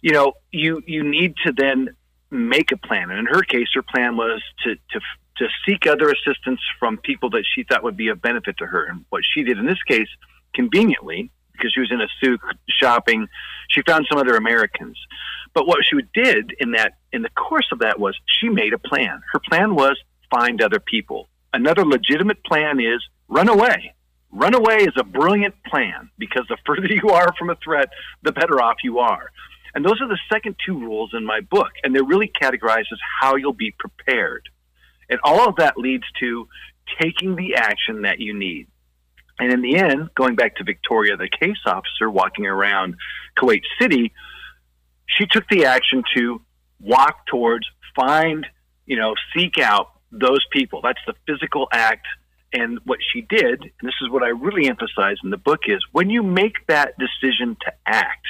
you 0.00 0.12
know, 0.12 0.34
you, 0.52 0.82
you 0.86 1.02
need 1.02 1.34
to 1.44 1.52
then 1.52 1.96
make 2.30 2.70
a 2.70 2.76
plan. 2.76 3.10
And 3.10 3.18
in 3.18 3.26
her 3.26 3.42
case, 3.42 3.68
her 3.74 3.82
plan 3.82 4.16
was 4.16 4.42
to, 4.64 4.76
to, 4.76 5.00
to 5.38 5.48
seek 5.66 5.86
other 5.86 6.10
assistance 6.10 6.60
from 6.78 6.98
people 6.98 7.30
that 7.30 7.44
she 7.54 7.64
thought 7.64 7.82
would 7.82 7.96
be 7.96 8.08
of 8.08 8.22
benefit 8.22 8.58
to 8.58 8.66
her. 8.66 8.84
And 8.84 9.04
what 9.10 9.22
she 9.34 9.42
did 9.42 9.58
in 9.58 9.66
this 9.66 9.82
case, 9.82 10.08
conveniently, 10.54 11.30
because 11.56 11.72
she 11.72 11.80
was 11.80 11.90
in 11.90 12.00
a 12.00 12.08
souk 12.22 12.40
shopping, 12.68 13.28
she 13.68 13.82
found 13.82 14.06
some 14.08 14.18
other 14.18 14.36
Americans. 14.36 14.98
But 15.54 15.66
what 15.66 15.78
she 15.88 15.96
did 16.14 16.52
in 16.58 16.72
that 16.72 16.94
in 17.12 17.22
the 17.22 17.30
course 17.30 17.68
of 17.72 17.78
that 17.78 17.98
was 17.98 18.14
she 18.26 18.48
made 18.48 18.72
a 18.72 18.78
plan. 18.78 19.20
Her 19.32 19.40
plan 19.40 19.74
was 19.74 19.98
find 20.30 20.60
other 20.60 20.80
people. 20.80 21.28
Another 21.52 21.84
legitimate 21.84 22.44
plan 22.44 22.80
is 22.80 23.02
run 23.28 23.48
away. 23.48 23.94
Run 24.30 24.54
away 24.54 24.78
is 24.78 24.92
a 24.98 25.04
brilliant 25.04 25.54
plan 25.64 26.10
because 26.18 26.44
the 26.48 26.58
further 26.66 26.92
you 26.92 27.08
are 27.10 27.32
from 27.38 27.50
a 27.50 27.56
threat, 27.56 27.88
the 28.22 28.32
better 28.32 28.60
off 28.60 28.76
you 28.84 28.98
are. 28.98 29.30
And 29.74 29.84
those 29.84 30.00
are 30.00 30.08
the 30.08 30.18
second 30.32 30.56
two 30.64 30.78
rules 30.78 31.12
in 31.12 31.24
my 31.24 31.40
book, 31.40 31.70
and 31.82 31.94
they're 31.94 32.04
really 32.04 32.28
categorized 32.28 32.92
as 32.92 32.98
how 33.20 33.36
you'll 33.36 33.52
be 33.52 33.74
prepared. 33.78 34.48
And 35.08 35.20
all 35.22 35.48
of 35.48 35.56
that 35.56 35.76
leads 35.76 36.04
to 36.20 36.48
taking 37.00 37.36
the 37.36 37.56
action 37.56 38.02
that 38.02 38.18
you 38.18 38.32
need. 38.32 38.68
And 39.38 39.52
in 39.52 39.60
the 39.60 39.76
end, 39.76 40.10
going 40.14 40.34
back 40.34 40.56
to 40.56 40.64
Victoria, 40.64 41.16
the 41.16 41.28
case 41.28 41.58
officer 41.66 42.10
walking 42.10 42.46
around 42.46 42.96
Kuwait 43.36 43.62
City, 43.80 44.12
she 45.06 45.26
took 45.26 45.46
the 45.48 45.66
action 45.66 46.02
to 46.16 46.40
walk 46.80 47.26
towards, 47.26 47.66
find, 47.94 48.46
you 48.86 48.96
know, 48.96 49.14
seek 49.36 49.58
out 49.58 49.90
those 50.10 50.44
people. 50.50 50.80
That's 50.82 51.00
the 51.06 51.14
physical 51.26 51.68
act. 51.72 52.06
And 52.52 52.78
what 52.84 53.00
she 53.12 53.20
did, 53.22 53.60
and 53.60 53.82
this 53.82 53.94
is 54.02 54.08
what 54.10 54.22
I 54.22 54.28
really 54.28 54.68
emphasize 54.68 55.16
in 55.22 55.30
the 55.30 55.36
book, 55.36 55.60
is 55.66 55.84
when 55.92 56.08
you 56.08 56.22
make 56.22 56.66
that 56.68 56.94
decision 56.98 57.56
to 57.62 57.72
act, 57.86 58.26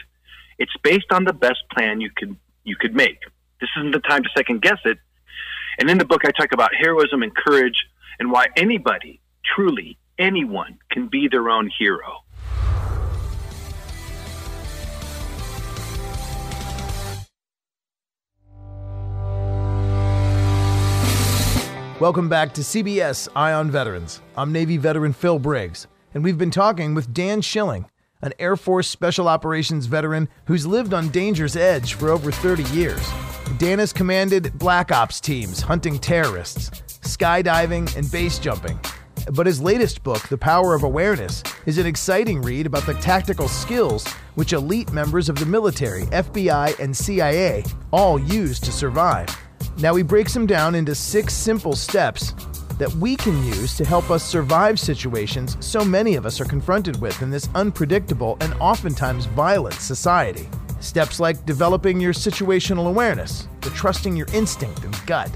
it's 0.59 0.75
based 0.83 1.13
on 1.13 1.25
the 1.25 1.33
best 1.33 1.63
plan 1.73 2.01
you 2.01 2.11
could 2.17 2.37
you 2.65 2.77
could 2.77 2.95
make. 2.95 3.19
This 3.61 3.71
isn't 3.79 3.93
the 3.93 4.01
time 4.01 4.23
to 4.25 4.29
second 4.37 4.63
guess 4.63 4.79
it. 4.85 4.99
And 5.79 5.89
in 5.89 5.99
the 5.99 6.05
book, 6.05 6.23
I 6.25 6.31
talk 6.33 6.53
about 6.53 6.71
heroism 6.75 7.23
and 7.23 7.35
courage 7.35 7.87
and 8.19 8.33
why 8.33 8.47
anybody, 8.57 9.21
truly 9.55 9.99
anyone, 10.19 10.79
can 10.91 11.09
be 11.09 11.29
their 11.29 11.49
own 11.49 11.71
hero. 11.79 12.23
Welcome 21.99 22.29
back 22.29 22.53
to 22.53 22.61
CBS 22.61 23.27
Eye 23.35 23.55
on 23.55 23.71
Veterans. 23.71 24.21
I'm 24.37 24.53
Navy 24.53 24.77
veteran 24.77 25.15
Phil 25.15 25.39
Briggs, 25.39 25.87
and 26.13 26.23
we've 26.23 26.37
been 26.37 26.51
talking 26.51 26.93
with 26.93 27.15
Dan 27.15 27.41
Schilling, 27.41 27.87
an 28.21 28.35
Air 28.39 28.57
Force 28.57 28.87
Special 28.87 29.29
Operations 29.29 29.87
veteran 29.87 30.29
who's 30.45 30.67
lived 30.67 30.93
on 30.93 31.09
danger's 31.09 31.57
edge 31.57 31.95
for 31.95 32.11
over 32.11 32.31
30 32.31 32.65
years. 32.65 33.01
Dan 33.57 33.79
has 33.79 33.95
commanded 33.95 34.53
black 34.59 34.93
ops 34.93 35.21
teams 35.23 35.63
hunting 35.63 35.99
terrorists, 35.99 36.83
skydiving, 37.01 37.97
and 37.97 38.13
base 38.13 38.39
jumping. 38.39 38.79
But 39.33 39.47
his 39.47 39.61
latest 39.61 40.04
book, 40.04 40.28
The 40.28 40.38
Power 40.38 40.75
of 40.75 40.85
Awareness, 40.85 41.42
is 41.66 41.78
an 41.78 41.87
exciting 41.87 42.42
read 42.42 42.64
about 42.64 42.87
the 42.87 42.95
tactical 42.95 43.49
skills 43.49 44.06
which 44.37 44.52
elite 44.52 44.92
members 44.92 45.28
of 45.28 45.37
the 45.37 45.47
military, 45.47 46.02
FBI, 46.06 46.78
and 46.78 46.97
CIA 46.97 47.64
all 47.90 48.21
use 48.21 48.61
to 48.61 48.71
survive. 48.71 49.28
Now 49.78 49.97
he 49.97 50.04
breaks 50.04 50.33
them 50.33 50.47
down 50.47 50.76
into 50.76 50.95
six 50.95 51.35
simple 51.35 51.75
steps 51.75 52.35
that 52.78 52.92
we 52.97 53.16
can 53.16 53.42
use 53.45 53.76
to 53.76 53.85
help 53.85 54.11
us 54.11 54.23
survive 54.23 54.78
situations 54.78 55.56
so 55.61 55.85
many 55.85 56.14
of 56.14 56.25
us 56.26 56.40
are 56.40 56.45
confronted 56.45 57.00
with 57.00 57.21
in 57.21 57.30
this 57.30 57.49
unpredictable 57.54 58.37
and 58.40 58.54
oftentimes 58.54 59.26
violent 59.26 59.75
society. 59.75 60.49
Steps 60.80 61.18
like 61.18 61.45
developing 61.47 61.99
your 61.99 62.12
situational 62.12 62.87
awareness, 62.87 63.49
the 63.62 63.71
trusting 63.71 64.14
your 64.14 64.28
instinct 64.33 64.85
and 64.85 65.06
gut, 65.06 65.30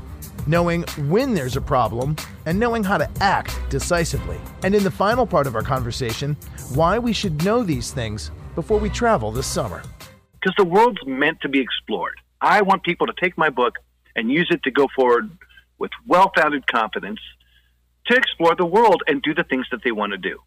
knowing 0.50 0.82
when 1.08 1.32
there's 1.32 1.56
a 1.56 1.60
problem, 1.60 2.16
and 2.44 2.58
knowing 2.58 2.82
how 2.82 2.98
to 2.98 3.08
act 3.20 3.56
decisively. 3.70 4.36
And 4.64 4.74
in 4.74 4.82
the 4.82 4.90
final 4.90 5.24
part 5.24 5.46
of 5.46 5.54
our 5.54 5.62
conversation, 5.62 6.36
why 6.74 6.98
we 6.98 7.12
should 7.12 7.44
know 7.44 7.62
these 7.62 7.92
things 7.92 8.32
before 8.56 8.78
we 8.78 8.90
travel 8.90 9.30
this 9.30 9.46
summer. 9.46 9.80
Because 10.32 10.54
the 10.58 10.64
world's 10.64 10.98
meant 11.06 11.40
to 11.42 11.48
be 11.48 11.60
explored. 11.60 12.16
I 12.40 12.62
want 12.62 12.82
people 12.82 13.06
to 13.06 13.12
take 13.20 13.38
my 13.38 13.48
book 13.48 13.76
and 14.16 14.30
use 14.30 14.48
it 14.50 14.62
to 14.64 14.70
go 14.70 14.88
forward 14.94 15.30
with 15.78 15.92
well 16.06 16.32
founded 16.36 16.66
confidence 16.66 17.20
to 18.06 18.16
explore 18.16 18.56
the 18.56 18.66
world 18.66 19.02
and 19.06 19.22
do 19.22 19.32
the 19.34 19.44
things 19.44 19.66
that 19.70 19.84
they 19.84 19.92
want 19.92 20.12
to 20.12 20.18
do. 20.18 20.40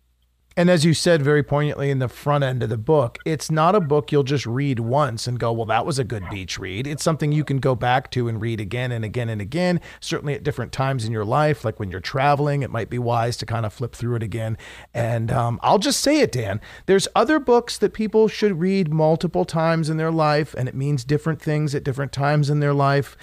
And 0.55 0.69
as 0.69 0.85
you 0.85 0.93
said 0.93 1.23
very 1.23 1.41
poignantly 1.41 1.89
in 1.89 1.99
the 1.99 2.07
front 2.07 2.43
end 2.43 2.61
of 2.61 2.69
the 2.69 2.77
book, 2.77 3.17
it's 3.25 3.49
not 3.49 3.73
a 3.73 3.79
book 3.79 4.11
you'll 4.11 4.23
just 4.23 4.45
read 4.45 4.79
once 4.79 5.25
and 5.25 5.39
go, 5.39 5.51
well, 5.51 5.65
that 5.65 5.85
was 5.85 5.97
a 5.97 6.03
good 6.03 6.29
beach 6.29 6.59
read. 6.59 6.85
It's 6.85 7.03
something 7.03 7.31
you 7.31 7.43
can 7.43 7.57
go 7.57 7.73
back 7.73 8.11
to 8.11 8.27
and 8.27 8.39
read 8.39 8.59
again 8.59 8.91
and 8.91 9.03
again 9.03 9.29
and 9.29 9.41
again, 9.41 9.81
certainly 9.99 10.35
at 10.35 10.43
different 10.43 10.71
times 10.71 11.05
in 11.05 11.11
your 11.11 11.25
life. 11.25 11.65
Like 11.65 11.79
when 11.79 11.89
you're 11.89 11.99
traveling, 11.99 12.61
it 12.61 12.69
might 12.69 12.89
be 12.89 12.99
wise 12.99 13.35
to 13.37 13.45
kind 13.47 13.65
of 13.65 13.73
flip 13.73 13.95
through 13.95 14.15
it 14.17 14.23
again. 14.23 14.57
And 14.93 15.31
um, 15.31 15.59
I'll 15.63 15.79
just 15.79 16.01
say 16.01 16.19
it, 16.19 16.31
Dan. 16.31 16.61
There's 16.85 17.07
other 17.15 17.39
books 17.39 17.79
that 17.79 17.93
people 17.93 18.27
should 18.27 18.59
read 18.59 18.93
multiple 18.93 19.45
times 19.45 19.89
in 19.89 19.97
their 19.97 20.11
life, 20.11 20.53
and 20.53 20.69
it 20.69 20.75
means 20.75 21.03
different 21.03 21.41
things 21.41 21.73
at 21.73 21.83
different 21.83 22.11
times 22.11 22.49
in 22.51 22.59
their 22.59 22.73
life. 22.73 23.17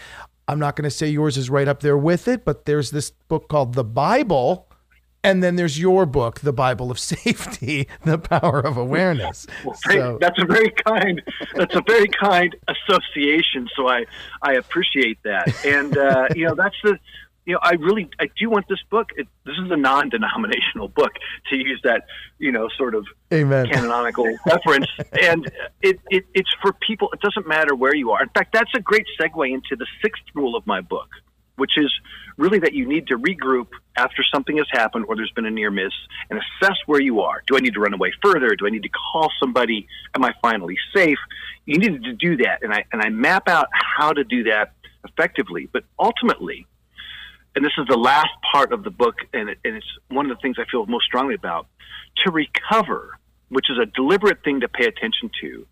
I'm 0.48 0.58
not 0.58 0.74
going 0.74 0.82
to 0.82 0.90
say 0.90 1.06
yours 1.08 1.36
is 1.36 1.48
right 1.48 1.68
up 1.68 1.78
there 1.78 1.96
with 1.96 2.26
it, 2.26 2.44
but 2.44 2.64
there's 2.64 2.90
this 2.90 3.12
book 3.12 3.48
called 3.48 3.74
The 3.74 3.84
Bible. 3.84 4.66
And 5.22 5.42
then 5.42 5.56
there's 5.56 5.78
your 5.78 6.06
book, 6.06 6.40
The 6.40 6.52
Bible 6.52 6.90
of 6.90 6.98
Safety, 6.98 7.88
The 8.04 8.18
Power 8.18 8.60
of 8.60 8.76
Awareness. 8.76 9.46
well, 9.64 9.76
so. 9.86 10.18
That's 10.20 10.40
a 10.40 10.46
very 10.46 10.70
kind, 10.70 11.22
that's 11.54 11.74
a 11.74 11.82
very 11.86 12.08
kind 12.08 12.56
association. 12.68 13.68
So 13.76 13.88
I, 13.88 14.06
I 14.42 14.54
appreciate 14.54 15.18
that. 15.24 15.64
And, 15.64 15.96
uh, 15.96 16.28
you 16.34 16.46
know, 16.46 16.54
that's 16.54 16.76
the, 16.82 16.98
you 17.46 17.54
know, 17.54 17.60
I 17.62 17.72
really, 17.72 18.08
I 18.18 18.30
do 18.38 18.48
want 18.48 18.66
this 18.68 18.82
book. 18.90 19.10
It, 19.16 19.26
this 19.44 19.56
is 19.62 19.70
a 19.70 19.76
non-denominational 19.76 20.88
book, 21.00 21.12
to 21.50 21.56
use 21.56 21.80
that, 21.84 22.06
you 22.38 22.52
know, 22.52 22.68
sort 22.78 22.94
of 22.94 23.06
Amen. 23.32 23.66
canonical 23.66 24.26
reference. 24.46 24.86
And 25.20 25.50
it, 25.82 26.00
it, 26.10 26.26
it's 26.32 26.54
for 26.62 26.72
people. 26.72 27.10
It 27.12 27.20
doesn't 27.20 27.46
matter 27.48 27.74
where 27.74 27.94
you 27.94 28.10
are. 28.12 28.22
In 28.22 28.28
fact, 28.30 28.52
that's 28.52 28.70
a 28.74 28.80
great 28.80 29.06
segue 29.18 29.52
into 29.52 29.76
the 29.76 29.86
sixth 30.02 30.22
rule 30.34 30.56
of 30.56 30.66
my 30.66 30.80
book, 30.80 31.08
which 31.60 31.76
is 31.76 31.92
really 32.36 32.58
that 32.58 32.72
you 32.72 32.88
need 32.88 33.06
to 33.08 33.18
regroup 33.18 33.68
after 33.96 34.22
something 34.32 34.56
has 34.56 34.66
happened 34.70 35.04
or 35.08 35.14
there's 35.14 35.30
been 35.32 35.46
a 35.46 35.50
near 35.50 35.70
miss 35.70 35.92
and 36.30 36.40
assess 36.40 36.76
where 36.86 37.00
you 37.00 37.20
are. 37.20 37.42
Do 37.46 37.56
I 37.56 37.60
need 37.60 37.74
to 37.74 37.80
run 37.80 37.94
away 37.94 38.12
further? 38.22 38.56
Do 38.56 38.66
I 38.66 38.70
need 38.70 38.82
to 38.82 38.88
call 38.88 39.30
somebody? 39.38 39.86
Am 40.14 40.24
I 40.24 40.32
finally 40.40 40.76
safe? 40.94 41.18
You 41.66 41.78
need 41.78 42.02
to 42.02 42.12
do 42.14 42.38
that, 42.38 42.62
and 42.62 42.72
I 42.72 42.84
and 42.92 43.02
I 43.02 43.10
map 43.10 43.48
out 43.48 43.68
how 43.72 44.12
to 44.12 44.24
do 44.24 44.44
that 44.44 44.72
effectively. 45.04 45.68
But 45.72 45.84
ultimately 45.98 46.66
and 47.54 47.64
this 47.64 47.72
is 47.78 47.86
the 47.88 47.96
last 47.96 48.30
part 48.52 48.72
of 48.72 48.84
the 48.84 48.90
book, 48.90 49.16
and, 49.32 49.48
it, 49.48 49.58
and 49.64 49.74
it's 49.76 49.86
one 50.08 50.30
of 50.30 50.36
the 50.36 50.40
things 50.40 50.56
I 50.58 50.64
feel 50.70 50.86
most 50.86 51.04
strongly 51.04 51.34
about. 51.34 51.66
To 52.24 52.30
recover, 52.30 53.18
which 53.48 53.70
is 53.70 53.78
a 53.78 53.86
deliberate 53.86 54.44
thing 54.44 54.60
to 54.60 54.68
pay 54.68 54.86
attention 54.86 55.30
to, 55.40 55.66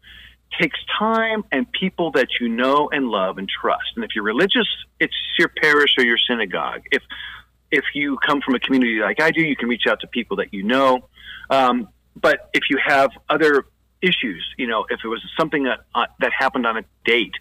takes 0.61 0.79
time 0.99 1.45
and 1.53 1.71
people 1.73 2.11
that 2.13 2.29
you 2.41 2.49
know 2.49 2.89
and 2.91 3.09
love 3.09 3.39
and 3.39 3.49
trust. 3.49 3.93
And 3.97 4.05
if 4.05 4.11
you're 4.15 4.25
religious, 4.25 4.67
it's 5.01 5.15
your 5.39 5.49
parish 5.49 5.95
or 5.99 6.05
your 6.05 6.19
synagogue. 6.29 6.83
If 6.91 7.03
if 7.71 7.85
you 7.95 8.17
come 8.27 8.41
from 8.41 8.55
a 8.55 8.61
community 8.61 8.99
like 9.01 9.21
I 9.21 9.31
do, 9.31 9.43
you 9.43 9.55
can 9.55 9.69
reach 9.69 9.87
out 9.87 10.01
to 10.01 10.07
people 10.07 10.39
that 10.39 10.55
you 10.55 10.63
know. 10.63 11.09
Um, 11.51 11.89
but 12.17 12.49
if 12.55 12.71
you 12.71 12.79
have 12.85 13.11
other 13.29 13.67
issues. 14.03 14.47
You 14.57 14.67
know, 14.67 14.87
if 14.89 15.01
it 15.05 15.09
was 15.09 15.23
something 15.39 15.65
that 15.65 15.81
uh, 15.95 16.07
that 16.21 16.33
happened 16.33 16.67
on 16.67 16.77
a 16.77 16.85
date 17.05 17.35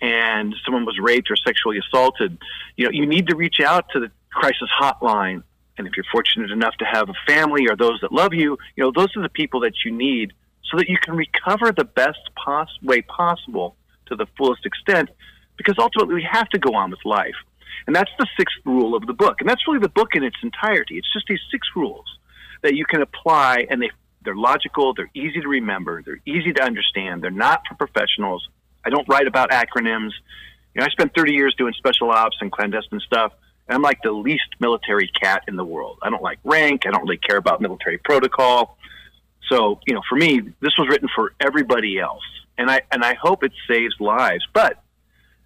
and 0.00 0.54
someone 0.64 0.84
was 0.84 0.98
raped 0.98 1.30
or 1.30 1.36
sexually 1.36 1.78
assaulted, 1.78 2.38
you 2.76 2.84
know, 2.84 2.90
you 2.90 3.06
need 3.06 3.28
to 3.28 3.36
reach 3.36 3.60
out 3.60 3.88
to 3.90 4.00
the 4.00 4.10
crisis 4.32 4.68
hotline. 4.80 5.42
And 5.76 5.86
if 5.86 5.94
you're 5.96 6.06
fortunate 6.12 6.50
enough 6.50 6.74
to 6.76 6.84
have 6.84 7.08
a 7.08 7.14
family 7.26 7.66
or 7.68 7.76
those 7.76 8.00
that 8.02 8.12
love 8.12 8.32
you, 8.32 8.58
you 8.76 8.84
know, 8.84 8.92
those 8.94 9.16
are 9.16 9.22
the 9.22 9.28
people 9.28 9.60
that 9.60 9.84
you 9.84 9.90
need 9.90 10.32
so 10.70 10.78
that 10.78 10.88
you 10.88 10.98
can 10.98 11.14
recover 11.14 11.72
the 11.72 11.84
best 11.84 12.18
pos- 12.36 12.78
way 12.82 13.02
possible 13.02 13.76
to 14.06 14.16
the 14.16 14.26
fullest 14.36 14.66
extent. 14.66 15.10
Because 15.56 15.76
ultimately, 15.78 16.14
we 16.16 16.26
have 16.30 16.48
to 16.50 16.58
go 16.58 16.74
on 16.74 16.90
with 16.90 17.04
life. 17.04 17.36
And 17.86 17.94
that's 17.94 18.10
the 18.18 18.26
sixth 18.36 18.56
rule 18.64 18.94
of 18.96 19.06
the 19.06 19.12
book. 19.12 19.36
And 19.40 19.48
that's 19.48 19.66
really 19.68 19.80
the 19.80 19.88
book 19.88 20.14
in 20.14 20.24
its 20.24 20.36
entirety. 20.42 20.96
It's 20.96 21.12
just 21.12 21.26
these 21.28 21.40
six 21.50 21.68
rules 21.76 22.06
that 22.62 22.74
you 22.74 22.84
can 22.86 23.02
apply, 23.02 23.66
and 23.70 23.80
they 23.80 23.90
they're 24.24 24.34
logical. 24.34 24.94
They're 24.94 25.10
easy 25.14 25.40
to 25.40 25.48
remember. 25.48 26.02
They're 26.02 26.20
easy 26.24 26.52
to 26.54 26.62
understand. 26.62 27.22
They're 27.22 27.30
not 27.30 27.60
for 27.68 27.74
professionals. 27.74 28.48
I 28.84 28.90
don't 28.90 29.06
write 29.08 29.26
about 29.26 29.50
acronyms. 29.50 30.12
You 30.74 30.80
know, 30.80 30.86
I 30.86 30.88
spent 30.88 31.14
30 31.14 31.32
years 31.32 31.54
doing 31.56 31.74
special 31.74 32.10
ops 32.10 32.36
and 32.40 32.50
clandestine 32.50 33.00
stuff, 33.00 33.32
And 33.68 33.76
I'm 33.76 33.82
like 33.82 33.98
the 34.02 34.12
least 34.12 34.48
military 34.60 35.08
cat 35.08 35.42
in 35.46 35.56
the 35.56 35.64
world. 35.64 35.98
I 36.02 36.10
don't 36.10 36.22
like 36.22 36.38
rank. 36.42 36.86
I 36.86 36.90
don't 36.90 37.02
really 37.02 37.18
care 37.18 37.36
about 37.36 37.60
military 37.60 37.98
protocol. 37.98 38.78
So, 39.48 39.80
you 39.86 39.94
know, 39.94 40.02
for 40.08 40.16
me, 40.16 40.40
this 40.60 40.72
was 40.78 40.88
written 40.88 41.08
for 41.14 41.34
everybody 41.40 41.98
else, 41.98 42.24
and 42.56 42.70
I 42.70 42.82
and 42.90 43.04
I 43.04 43.14
hope 43.14 43.44
it 43.44 43.52
saves 43.68 43.94
lives. 44.00 44.46
But 44.52 44.82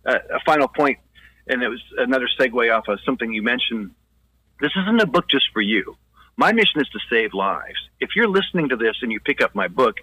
uh, 0.07 0.19
a 0.31 0.40
final 0.47 0.69
point, 0.69 0.99
and 1.47 1.62
it 1.62 1.69
was 1.69 1.83
another 1.97 2.28
segue 2.38 2.76
off 2.76 2.88
of 2.88 3.00
something 3.05 3.33
you 3.33 3.43
mentioned. 3.43 3.90
This 4.61 4.73
isn't 4.76 5.00
a 5.00 5.07
book 5.07 5.28
just 5.28 5.47
for 5.52 5.61
you. 5.61 5.97
My 6.37 6.52
mission 6.52 6.81
is 6.81 6.88
to 6.90 7.00
save 7.11 7.35
lives. 7.35 7.78
If 8.00 8.11
you're 8.14 8.28
listening 8.28 8.69
to 8.69 8.76
this 8.76 8.97
and 9.02 9.11
you 9.11 9.21
pick 9.21 9.40
up 9.40 9.55
my 9.55 9.69
book, 9.69 9.97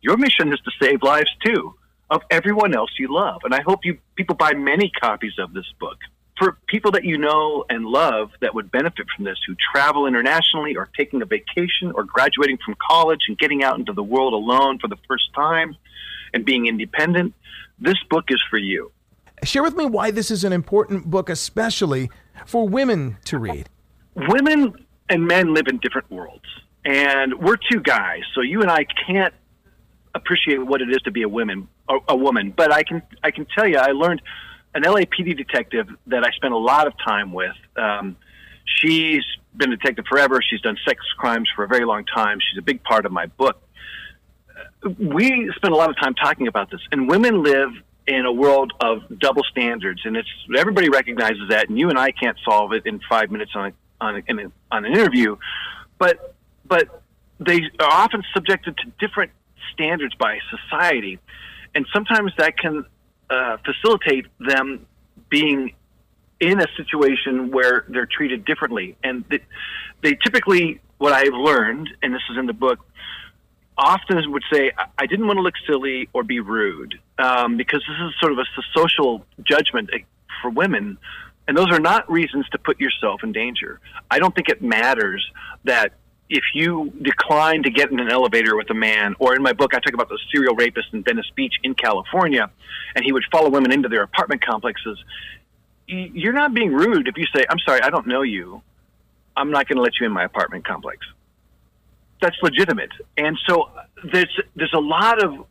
your 0.00 0.16
mission 0.16 0.52
is 0.52 0.60
to 0.60 0.70
save 0.80 1.02
lives 1.02 1.30
too 1.44 1.74
of 2.10 2.22
everyone 2.30 2.74
else 2.74 2.90
you 2.98 3.12
love. 3.12 3.40
And 3.44 3.54
I 3.54 3.62
hope 3.62 3.84
you 3.84 3.98
people 4.14 4.36
buy 4.36 4.52
many 4.54 4.90
copies 4.90 5.38
of 5.38 5.52
this 5.52 5.66
book 5.78 5.98
for 6.40 6.56
people 6.66 6.90
that 6.92 7.04
you 7.04 7.18
know 7.18 7.66
and 7.68 7.84
love 7.84 8.30
that 8.40 8.54
would 8.54 8.72
benefit 8.72 9.06
from 9.14 9.26
this, 9.26 9.38
who 9.46 9.54
travel 9.74 10.06
internationally 10.06 10.74
or 10.74 10.88
taking 10.96 11.20
a 11.20 11.26
vacation 11.26 11.92
or 11.94 12.02
graduating 12.02 12.56
from 12.64 12.74
college 12.88 13.20
and 13.28 13.36
getting 13.36 13.62
out 13.62 13.78
into 13.78 13.92
the 13.92 14.02
world 14.02 14.32
alone 14.32 14.78
for 14.78 14.88
the 14.88 14.96
first 15.06 15.24
time 15.34 15.76
and 16.32 16.46
being 16.46 16.66
independent, 16.66 17.34
this 17.78 17.98
book 18.08 18.24
is 18.30 18.42
for 18.48 18.56
you. 18.56 18.90
Share 19.44 19.62
with 19.62 19.76
me 19.76 19.84
why 19.84 20.10
this 20.10 20.30
is 20.30 20.42
an 20.42 20.52
important 20.52 21.10
book, 21.10 21.28
especially 21.28 22.10
for 22.46 22.66
women 22.66 23.18
to 23.26 23.38
read. 23.38 23.68
Women 24.14 24.72
and 25.10 25.26
men 25.26 25.52
live 25.52 25.66
in 25.68 25.76
different 25.78 26.10
worlds. 26.10 26.44
And 26.86 27.38
we're 27.38 27.58
two 27.70 27.80
guys, 27.80 28.22
so 28.34 28.40
you 28.40 28.62
and 28.62 28.70
I 28.70 28.86
can't 29.06 29.34
appreciate 30.14 30.64
what 30.64 30.80
it 30.80 30.88
is 30.88 31.02
to 31.02 31.10
be 31.10 31.20
a 31.20 31.28
woman, 31.28 31.68
a, 31.86 31.98
a 32.08 32.16
woman. 32.16 32.54
But 32.56 32.72
I 32.72 32.82
can, 32.82 33.02
I 33.22 33.30
can 33.30 33.46
tell 33.54 33.68
you, 33.68 33.76
I 33.76 33.88
learned 33.88 34.22
an 34.74 34.82
LAPD 34.82 35.36
detective 35.36 35.88
that 36.06 36.24
I 36.24 36.30
spent 36.32 36.54
a 36.54 36.58
lot 36.58 36.86
of 36.86 36.94
time 37.04 37.32
with. 37.32 37.54
Um, 37.76 38.16
she's 38.64 39.24
been 39.56 39.72
a 39.72 39.76
detective 39.76 40.04
forever. 40.08 40.40
She's 40.42 40.60
done 40.60 40.76
sex 40.86 41.00
crimes 41.18 41.48
for 41.54 41.64
a 41.64 41.68
very 41.68 41.84
long 41.84 42.04
time. 42.04 42.38
She's 42.40 42.58
a 42.58 42.62
big 42.62 42.82
part 42.82 43.06
of 43.06 43.12
my 43.12 43.26
book. 43.26 43.60
We 44.98 45.50
spend 45.56 45.74
a 45.74 45.76
lot 45.76 45.90
of 45.90 45.96
time 45.96 46.14
talking 46.14 46.46
about 46.46 46.70
this, 46.70 46.80
and 46.92 47.08
women 47.08 47.42
live 47.42 47.70
in 48.06 48.24
a 48.24 48.32
world 48.32 48.72
of 48.80 49.02
double 49.18 49.42
standards, 49.44 50.02
and 50.04 50.16
it's 50.16 50.28
everybody 50.56 50.88
recognizes 50.88 51.48
that. 51.50 51.68
And 51.68 51.78
you 51.78 51.90
and 51.90 51.98
I 51.98 52.12
can't 52.12 52.36
solve 52.44 52.72
it 52.72 52.86
in 52.86 53.00
five 53.08 53.30
minutes 53.30 53.52
on 53.54 53.72
on 54.00 54.16
a, 54.16 54.50
on 54.70 54.84
an 54.84 54.92
interview, 54.92 55.36
but 55.98 56.34
but 56.66 57.02
they 57.38 57.62
are 57.78 57.90
often 57.90 58.22
subjected 58.32 58.76
to 58.78 59.06
different 59.06 59.32
standards 59.72 60.14
by 60.14 60.38
society, 60.50 61.18
and 61.74 61.86
sometimes 61.92 62.32
that 62.38 62.58
can 62.58 62.84
uh, 63.30 63.56
facilitate 63.64 64.26
them 64.40 64.86
being 65.28 65.72
in 66.40 66.60
a 66.60 66.66
situation 66.76 67.50
where 67.50 67.84
they're 67.88 68.06
treated 68.06 68.44
differently. 68.44 68.96
And 69.04 69.24
they, 69.30 69.40
they 70.02 70.14
typically, 70.14 70.80
what 70.98 71.12
I've 71.12 71.34
learned, 71.34 71.88
and 72.02 72.14
this 72.14 72.22
is 72.30 72.38
in 72.38 72.46
the 72.46 72.52
book, 72.52 72.80
often 73.76 74.30
would 74.32 74.42
say, 74.52 74.72
I 74.98 75.06
didn't 75.06 75.26
want 75.26 75.38
to 75.38 75.42
look 75.42 75.54
silly 75.66 76.08
or 76.12 76.22
be 76.22 76.40
rude, 76.40 76.98
um, 77.18 77.56
because 77.56 77.82
this 77.86 77.96
is 78.08 78.14
sort 78.20 78.32
of 78.32 78.38
a 78.38 78.44
social 78.76 79.24
judgment 79.42 79.90
eh, 79.92 79.98
for 80.42 80.50
women. 80.50 80.98
And 81.46 81.56
those 81.56 81.70
are 81.70 81.80
not 81.80 82.10
reasons 82.10 82.48
to 82.50 82.58
put 82.58 82.80
yourself 82.80 83.22
in 83.22 83.32
danger. 83.32 83.80
I 84.10 84.18
don't 84.18 84.34
think 84.34 84.48
it 84.48 84.62
matters 84.62 85.26
that 85.64 85.94
if 86.30 86.44
you 86.54 86.92
decline 87.02 87.64
to 87.64 87.70
get 87.70 87.90
in 87.90 87.98
an 87.98 88.08
elevator 88.08 88.56
with 88.56 88.70
a 88.70 88.74
man, 88.74 89.16
or 89.18 89.34
in 89.34 89.42
my 89.42 89.52
book, 89.52 89.74
I 89.74 89.80
talk 89.80 89.92
about 89.92 90.08
the 90.08 90.18
serial 90.32 90.54
rapist 90.54 90.88
in 90.92 91.02
Venice 91.02 91.30
Beach 91.34 91.54
in 91.64 91.74
California, 91.74 92.48
and 92.94 93.04
he 93.04 93.12
would 93.12 93.24
follow 93.32 93.50
women 93.50 93.72
into 93.72 93.88
their 93.88 94.02
apartment 94.02 94.44
complexes. 94.44 94.96
You're 95.88 96.32
not 96.32 96.54
being 96.54 96.72
rude 96.72 97.08
if 97.08 97.16
you 97.16 97.26
say, 97.34 97.44
I'm 97.50 97.58
sorry, 97.66 97.80
I 97.82 97.90
don't 97.90 98.06
know 98.06 98.22
you. 98.22 98.62
I'm 99.36 99.50
not 99.50 99.66
going 99.66 99.76
to 99.76 99.82
let 99.82 99.94
you 100.00 100.06
in 100.06 100.12
my 100.12 100.22
apartment 100.22 100.64
complex. 100.64 101.04
That's 102.22 102.36
legitimate. 102.42 102.90
And 103.16 103.36
so 103.48 103.70
there's, 104.12 104.40
there's 104.54 104.74
a 104.74 104.80
lot 104.80 105.24
of 105.24 105.46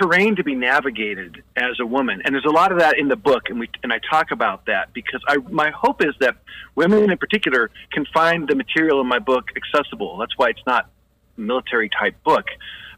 terrain 0.00 0.36
to 0.36 0.44
be 0.44 0.54
navigated 0.54 1.42
as 1.56 1.78
a 1.80 1.86
woman, 1.86 2.22
and 2.24 2.34
there's 2.34 2.44
a 2.44 2.50
lot 2.50 2.72
of 2.72 2.78
that 2.78 2.98
in 2.98 3.08
the 3.08 3.16
book, 3.16 3.44
and 3.48 3.60
we 3.60 3.68
and 3.82 3.92
I 3.92 4.00
talk 4.10 4.30
about 4.30 4.66
that 4.66 4.92
because 4.92 5.20
I 5.28 5.36
my 5.50 5.70
hope 5.70 6.02
is 6.02 6.14
that 6.20 6.36
women 6.74 7.10
in 7.10 7.18
particular 7.18 7.70
can 7.92 8.06
find 8.12 8.48
the 8.48 8.54
material 8.54 9.00
in 9.00 9.06
my 9.06 9.18
book 9.18 9.50
accessible. 9.56 10.16
That's 10.18 10.36
why 10.36 10.50
it's 10.50 10.66
not 10.66 10.90
a 11.36 11.40
military 11.40 11.90
type 11.90 12.22
book, 12.24 12.46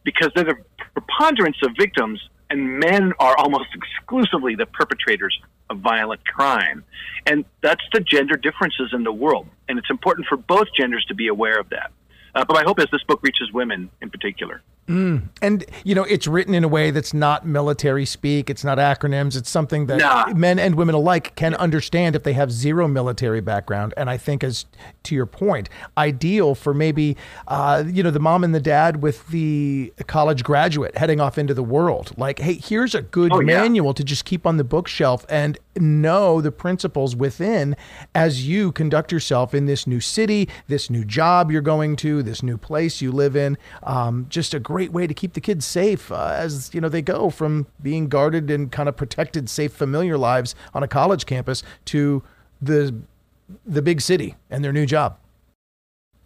because 0.04 0.30
they're 0.34 0.44
the 0.44 0.56
preponderance 0.92 1.56
of 1.62 1.72
victims, 1.78 2.20
and 2.50 2.78
men 2.78 3.12
are 3.18 3.36
almost 3.36 3.68
exclusively 3.74 4.54
the 4.54 4.66
perpetrators 4.66 5.38
of 5.70 5.78
violent 5.78 6.24
crime, 6.26 6.84
and 7.26 7.44
that's 7.62 7.84
the 7.92 8.00
gender 8.00 8.36
differences 8.36 8.92
in 8.92 9.02
the 9.02 9.12
world, 9.12 9.48
and 9.68 9.78
it's 9.78 9.90
important 9.90 10.26
for 10.28 10.36
both 10.36 10.68
genders 10.76 11.04
to 11.06 11.14
be 11.14 11.28
aware 11.28 11.58
of 11.58 11.68
that. 11.70 11.90
Uh, 12.34 12.44
but 12.44 12.54
my 12.54 12.62
hope 12.64 12.80
is 12.80 12.86
this 12.90 13.02
book 13.04 13.20
reaches 13.22 13.52
women 13.52 13.90
in 14.02 14.10
particular. 14.10 14.62
Mm. 14.88 15.28
And 15.40 15.64
you 15.82 15.94
know, 15.94 16.04
it's 16.04 16.26
written 16.26 16.54
in 16.54 16.62
a 16.62 16.68
way 16.68 16.90
that's 16.90 17.14
not 17.14 17.46
military 17.46 18.04
speak. 18.04 18.50
It's 18.50 18.64
not 18.64 18.78
acronyms. 18.78 19.36
It's 19.36 19.48
something 19.48 19.86
that 19.86 19.98
nah. 19.98 20.34
men 20.34 20.58
and 20.58 20.74
women 20.74 20.94
alike 20.94 21.34
can 21.36 21.54
understand 21.54 22.14
if 22.14 22.22
they 22.22 22.34
have 22.34 22.52
zero 22.52 22.86
military 22.86 23.40
background. 23.40 23.94
And 23.96 24.10
I 24.10 24.18
think, 24.18 24.44
as 24.44 24.66
to 25.04 25.14
your 25.14 25.26
point, 25.26 25.70
ideal 25.96 26.54
for 26.54 26.74
maybe 26.74 27.16
uh, 27.48 27.84
you 27.86 28.02
know 28.02 28.10
the 28.10 28.20
mom 28.20 28.44
and 28.44 28.54
the 28.54 28.60
dad 28.60 29.02
with 29.02 29.26
the 29.28 29.92
college 30.06 30.44
graduate 30.44 30.96
heading 30.98 31.20
off 31.20 31.38
into 31.38 31.54
the 31.54 31.62
world. 31.64 32.12
Like, 32.18 32.38
hey, 32.38 32.54
here's 32.54 32.94
a 32.94 33.02
good 33.02 33.32
oh, 33.32 33.40
manual 33.40 33.88
yeah. 33.88 33.94
to 33.94 34.04
just 34.04 34.24
keep 34.24 34.46
on 34.46 34.58
the 34.58 34.64
bookshelf 34.64 35.24
and 35.28 35.58
know 35.76 36.40
the 36.40 36.52
principles 36.52 37.16
within 37.16 37.76
as 38.14 38.46
you 38.46 38.72
conduct 38.72 39.10
yourself 39.10 39.54
in 39.54 39.66
this 39.66 39.86
new 39.86 40.00
city, 40.00 40.48
this 40.68 40.90
new 40.90 41.04
job 41.04 41.50
you're 41.50 41.62
going 41.62 41.96
to, 41.96 42.22
this 42.22 42.42
new 42.42 42.56
place 42.56 43.00
you 43.00 43.10
live 43.10 43.36
in. 43.36 43.56
Um, 43.82 44.26
just 44.28 44.54
a 44.54 44.60
great 44.74 44.90
way 44.90 45.06
to 45.06 45.14
keep 45.14 45.34
the 45.34 45.40
kids 45.40 45.64
safe 45.64 46.10
uh, 46.10 46.34
as 46.36 46.74
you 46.74 46.80
know 46.80 46.88
they 46.88 47.00
go 47.00 47.30
from 47.30 47.64
being 47.80 48.08
guarded 48.08 48.50
and 48.50 48.72
kind 48.72 48.88
of 48.88 48.96
protected, 48.96 49.48
safe, 49.48 49.72
familiar 49.72 50.18
lives 50.18 50.56
on 50.74 50.82
a 50.82 50.88
college 50.88 51.26
campus 51.26 51.62
to 51.84 52.24
the 52.60 52.92
the 53.64 53.80
big 53.80 54.00
city 54.00 54.34
and 54.50 54.64
their 54.64 54.72
new 54.72 54.84
job. 54.84 55.16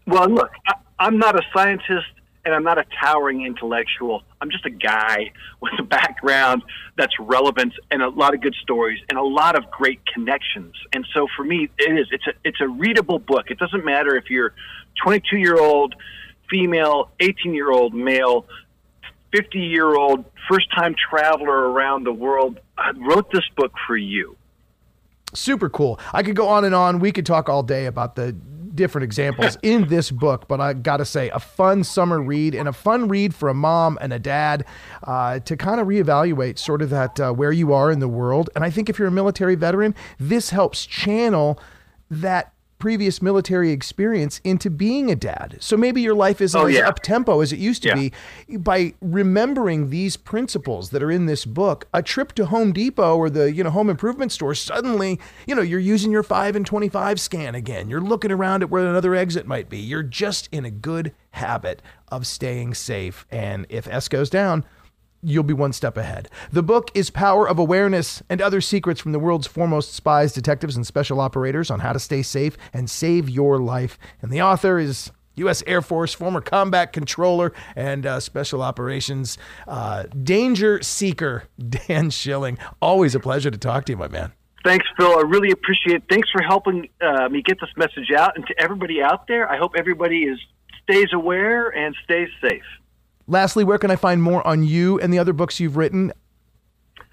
Well, 0.06 0.30
look, 0.30 0.50
I, 0.66 0.72
I'm 0.98 1.18
not 1.18 1.36
a 1.36 1.42
scientist 1.52 2.06
and 2.46 2.54
I'm 2.54 2.64
not 2.64 2.78
a 2.78 2.86
towering 2.98 3.44
intellectual. 3.44 4.22
I'm 4.40 4.50
just 4.50 4.64
a 4.64 4.70
guy 4.70 5.30
with 5.60 5.74
a 5.78 5.82
background 5.82 6.62
that's 6.96 7.12
relevant 7.20 7.74
and 7.90 8.00
a 8.00 8.08
lot 8.08 8.32
of 8.32 8.40
good 8.40 8.56
stories 8.62 8.98
and 9.10 9.18
a 9.18 9.22
lot 9.22 9.56
of 9.56 9.70
great 9.70 10.00
connections. 10.06 10.72
And 10.94 11.06
so 11.12 11.26
for 11.36 11.44
me, 11.44 11.68
it 11.76 11.98
is. 11.98 12.06
It's 12.10 12.26
a 12.26 12.32
it's 12.44 12.62
a 12.62 12.68
readable 12.68 13.18
book. 13.18 13.50
It 13.50 13.58
doesn't 13.58 13.84
matter 13.84 14.16
if 14.16 14.30
you're 14.30 14.54
22 15.04 15.36
year 15.36 15.60
old 15.60 15.94
female, 16.50 17.10
18 17.20 17.54
year 17.54 17.70
old 17.70 17.94
male, 17.94 18.46
50 19.32 19.58
year 19.58 19.94
old, 19.94 20.24
first 20.48 20.68
time 20.74 20.94
traveler 21.10 21.70
around 21.70 22.04
the 22.04 22.12
world. 22.12 22.58
I 22.76 22.90
wrote 22.96 23.30
this 23.32 23.44
book 23.56 23.72
for 23.86 23.96
you. 23.96 24.36
Super 25.34 25.68
cool. 25.68 26.00
I 26.12 26.22
could 26.22 26.36
go 26.36 26.48
on 26.48 26.64
and 26.64 26.74
on. 26.74 27.00
We 27.00 27.12
could 27.12 27.26
talk 27.26 27.48
all 27.48 27.62
day 27.62 27.86
about 27.86 28.16
the 28.16 28.32
different 28.78 29.04
examples 29.04 29.58
in 29.62 29.88
this 29.88 30.10
book, 30.10 30.48
but 30.48 30.60
I 30.60 30.72
got 30.72 30.98
to 30.98 31.04
say, 31.04 31.28
a 31.30 31.38
fun 31.38 31.84
summer 31.84 32.22
read 32.22 32.54
and 32.54 32.68
a 32.68 32.72
fun 32.72 33.08
read 33.08 33.34
for 33.34 33.48
a 33.48 33.54
mom 33.54 33.98
and 34.00 34.12
a 34.12 34.18
dad 34.18 34.64
uh, 35.02 35.40
to 35.40 35.56
kind 35.56 35.80
of 35.80 35.86
reevaluate 35.86 36.58
sort 36.58 36.80
of 36.80 36.88
that 36.90 37.20
uh, 37.20 37.32
where 37.32 37.52
you 37.52 37.74
are 37.74 37.90
in 37.90 37.98
the 37.98 38.08
world. 38.08 38.48
And 38.54 38.64
I 38.64 38.70
think 38.70 38.88
if 38.88 38.98
you're 38.98 39.08
a 39.08 39.12
military 39.12 39.56
veteran, 39.56 39.94
this 40.18 40.50
helps 40.50 40.86
channel 40.86 41.60
that 42.10 42.54
previous 42.78 43.20
military 43.20 43.70
experience 43.70 44.40
into 44.44 44.70
being 44.70 45.10
a 45.10 45.16
dad. 45.16 45.56
So 45.60 45.76
maybe 45.76 46.00
your 46.00 46.14
life 46.14 46.40
isn't 46.40 46.60
oh, 46.60 46.66
as 46.66 46.78
up 46.80 47.00
tempo 47.00 47.40
as 47.40 47.52
it 47.52 47.58
used 47.58 47.82
to 47.82 47.88
yeah. 47.88 47.94
be. 47.94 48.58
By 48.58 48.94
remembering 49.00 49.90
these 49.90 50.16
principles 50.16 50.90
that 50.90 51.02
are 51.02 51.10
in 51.10 51.26
this 51.26 51.44
book, 51.44 51.86
a 51.92 52.02
trip 52.02 52.32
to 52.34 52.46
Home 52.46 52.72
Depot 52.72 53.16
or 53.16 53.30
the 53.30 53.52
you 53.52 53.64
know 53.64 53.70
home 53.70 53.90
improvement 53.90 54.32
store 54.32 54.54
suddenly 54.54 55.18
you 55.46 55.54
know 55.54 55.62
you're 55.62 55.78
using 55.78 56.10
your 56.10 56.22
five 56.22 56.56
and 56.56 56.64
twenty 56.64 56.88
five 56.88 57.20
scan 57.20 57.54
again. 57.54 57.88
You're 57.88 58.00
looking 58.00 58.32
around 58.32 58.62
at 58.62 58.70
where 58.70 58.86
another 58.86 59.14
exit 59.14 59.46
might 59.46 59.68
be. 59.68 59.78
You're 59.78 60.02
just 60.02 60.48
in 60.52 60.64
a 60.64 60.70
good 60.70 61.12
habit 61.32 61.82
of 62.08 62.26
staying 62.26 62.74
safe. 62.74 63.26
And 63.30 63.66
if 63.68 63.86
S 63.86 64.08
goes 64.08 64.30
down, 64.30 64.64
you'll 65.22 65.42
be 65.42 65.54
one 65.54 65.72
step 65.72 65.96
ahead. 65.96 66.28
The 66.52 66.62
book 66.62 66.90
is 66.94 67.10
Power 67.10 67.48
of 67.48 67.58
Awareness 67.58 68.22
and 68.28 68.40
Other 68.40 68.60
Secrets 68.60 69.00
from 69.00 69.12
the 69.12 69.18
World's 69.18 69.46
Foremost 69.46 69.92
Spies, 69.92 70.32
Detectives, 70.32 70.76
and 70.76 70.86
Special 70.86 71.20
Operators 71.20 71.70
on 71.70 71.80
how 71.80 71.92
to 71.92 71.98
stay 71.98 72.22
safe 72.22 72.56
and 72.72 72.88
save 72.88 73.28
your 73.28 73.58
life. 73.58 73.98
And 74.22 74.30
the 74.30 74.42
author 74.42 74.78
is 74.78 75.10
U.S. 75.36 75.62
Air 75.66 75.82
Force, 75.82 76.12
former 76.12 76.40
combat 76.40 76.92
controller 76.92 77.52
and 77.74 78.04
uh, 78.06 78.20
special 78.20 78.62
operations 78.62 79.38
uh, 79.66 80.04
danger 80.04 80.82
seeker, 80.82 81.44
Dan 81.68 82.10
Schilling. 82.10 82.58
Always 82.80 83.14
a 83.14 83.20
pleasure 83.20 83.50
to 83.50 83.58
talk 83.58 83.84
to 83.86 83.92
you, 83.92 83.96
my 83.96 84.08
man. 84.08 84.32
Thanks, 84.64 84.86
Phil. 84.98 85.16
I 85.16 85.22
really 85.22 85.50
appreciate 85.50 85.96
it. 85.96 86.02
Thanks 86.10 86.28
for 86.30 86.42
helping 86.42 86.88
uh, 87.00 87.28
me 87.28 87.42
get 87.42 87.58
this 87.60 87.70
message 87.76 88.10
out. 88.16 88.36
And 88.36 88.46
to 88.48 88.54
everybody 88.60 89.00
out 89.00 89.28
there, 89.28 89.50
I 89.50 89.56
hope 89.56 89.72
everybody 89.78 90.24
is 90.24 90.38
stays 90.82 91.12
aware 91.12 91.68
and 91.68 91.94
stays 92.04 92.28
safe. 92.42 92.64
Lastly, 93.28 93.62
where 93.62 93.78
can 93.78 93.90
I 93.90 93.96
find 93.96 94.22
more 94.22 94.44
on 94.46 94.64
you 94.64 94.98
and 94.98 95.12
the 95.12 95.18
other 95.18 95.34
books 95.34 95.60
you've 95.60 95.76
written? 95.76 96.12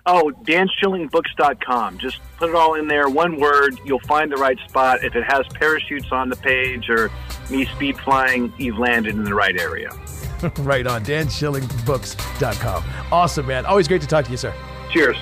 Oh, 0.07 0.31
danschillingbooks.com. 0.43 1.97
Just 1.97 2.19
put 2.37 2.49
it 2.49 2.55
all 2.55 2.75
in 2.75 2.87
there, 2.87 3.09
one 3.09 3.39
word. 3.39 3.79
You'll 3.85 3.99
find 3.99 4.31
the 4.31 4.37
right 4.37 4.57
spot. 4.67 5.03
If 5.03 5.15
it 5.15 5.23
has 5.23 5.45
parachutes 5.55 6.11
on 6.11 6.29
the 6.29 6.35
page 6.37 6.89
or 6.89 7.11
me 7.49 7.65
speed 7.65 7.97
flying, 7.99 8.53
you've 8.57 8.77
landed 8.77 9.15
in 9.15 9.23
the 9.23 9.33
right 9.33 9.59
area. 9.59 9.89
right 10.59 10.87
on, 10.87 11.03
danschillingbooks.com. 11.03 12.83
Awesome, 13.11 13.47
man. 13.47 13.65
Always 13.65 13.87
great 13.87 14.01
to 14.01 14.07
talk 14.07 14.25
to 14.25 14.31
you, 14.31 14.37
sir. 14.37 14.53
Cheers. 14.91 15.17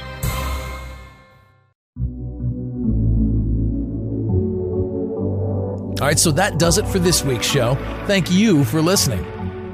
All 6.01 6.09
right, 6.09 6.19
so 6.19 6.31
that 6.31 6.59
does 6.59 6.77
it 6.77 6.85
for 6.85 6.99
this 6.99 7.23
week's 7.23 7.45
show. 7.45 7.75
Thank 8.05 8.29
you 8.29 8.65
for 8.65 8.81
listening. 8.81 9.25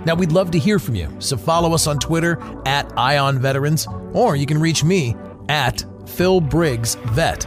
Now, 0.06 0.16
we'd 0.16 0.32
love 0.32 0.52
to 0.52 0.60
hear 0.60 0.80
from 0.80 0.96
you, 0.96 1.14
so 1.20 1.36
follow 1.36 1.74
us 1.74 1.86
on 1.86 2.00
Twitter 2.00 2.42
at 2.66 2.92
Eye 2.98 3.18
on 3.18 3.40
Veterans, 3.40 3.88
or 4.14 4.36
you 4.36 4.46
can 4.46 4.60
reach 4.60 4.84
me 4.84 5.16
at 5.50 5.84
Phil 6.06 6.40
Briggs 6.40 6.96
Vet. 7.08 7.46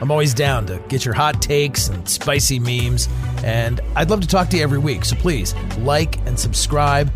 I'm 0.00 0.10
always 0.10 0.34
down 0.34 0.66
to 0.66 0.82
get 0.88 1.04
your 1.04 1.14
hot 1.14 1.40
takes 1.40 1.88
and 1.88 2.08
spicy 2.08 2.58
memes, 2.58 3.08
and 3.44 3.80
I'd 3.94 4.10
love 4.10 4.20
to 4.22 4.26
talk 4.26 4.48
to 4.48 4.56
you 4.56 4.62
every 4.62 4.78
week, 4.78 5.04
so 5.04 5.16
please 5.16 5.54
like 5.78 6.16
and 6.26 6.38
subscribe. 6.38 7.12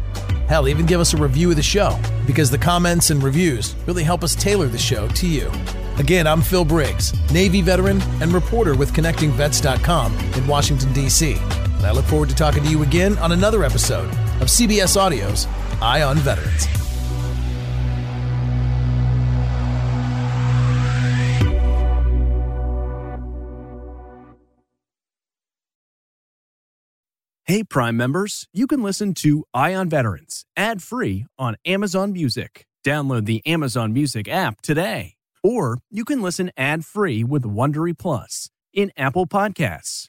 Hell, 0.46 0.68
even 0.68 0.86
give 0.86 1.00
us 1.00 1.14
a 1.14 1.16
review 1.16 1.50
of 1.50 1.56
the 1.56 1.62
show, 1.62 1.98
because 2.26 2.50
the 2.50 2.58
comments 2.58 3.10
and 3.10 3.22
reviews 3.22 3.74
really 3.86 4.04
help 4.04 4.22
us 4.22 4.36
tailor 4.36 4.68
the 4.68 4.78
show 4.78 5.08
to 5.08 5.26
you. 5.26 5.50
Again, 5.98 6.26
I'm 6.26 6.42
Phil 6.42 6.64
Briggs, 6.64 7.14
Navy 7.32 7.62
veteran 7.62 8.02
and 8.20 8.32
reporter 8.32 8.76
with 8.76 8.92
ConnectingVets.com 8.92 10.14
in 10.34 10.46
Washington, 10.46 10.92
D.C. 10.92 11.38
And 11.40 11.86
I 11.86 11.92
look 11.92 12.04
forward 12.04 12.28
to 12.28 12.34
talking 12.34 12.62
to 12.62 12.68
you 12.68 12.82
again 12.82 13.16
on 13.18 13.32
another 13.32 13.64
episode 13.64 14.14
of 14.40 14.48
CBS 14.48 14.96
Audio's 14.96 15.46
Eye 15.80 16.02
on 16.02 16.16
Veterans. 16.18 16.66
Hey, 27.48 27.62
Prime 27.62 27.96
members, 27.96 28.48
you 28.52 28.66
can 28.66 28.82
listen 28.82 29.14
to 29.14 29.44
Eye 29.54 29.72
on 29.72 29.88
Veterans 29.88 30.44
ad 30.56 30.82
free 30.82 31.26
on 31.38 31.56
Amazon 31.64 32.12
Music. 32.12 32.66
Download 32.84 33.24
the 33.24 33.40
Amazon 33.46 33.92
Music 33.92 34.28
app 34.28 34.60
today. 34.62 35.14
Or 35.44 35.78
you 35.88 36.04
can 36.04 36.22
listen 36.22 36.50
ad 36.56 36.84
free 36.84 37.22
with 37.22 37.44
Wondery 37.44 37.96
Plus 37.96 38.50
in 38.72 38.90
Apple 38.96 39.26
Podcasts. 39.28 40.08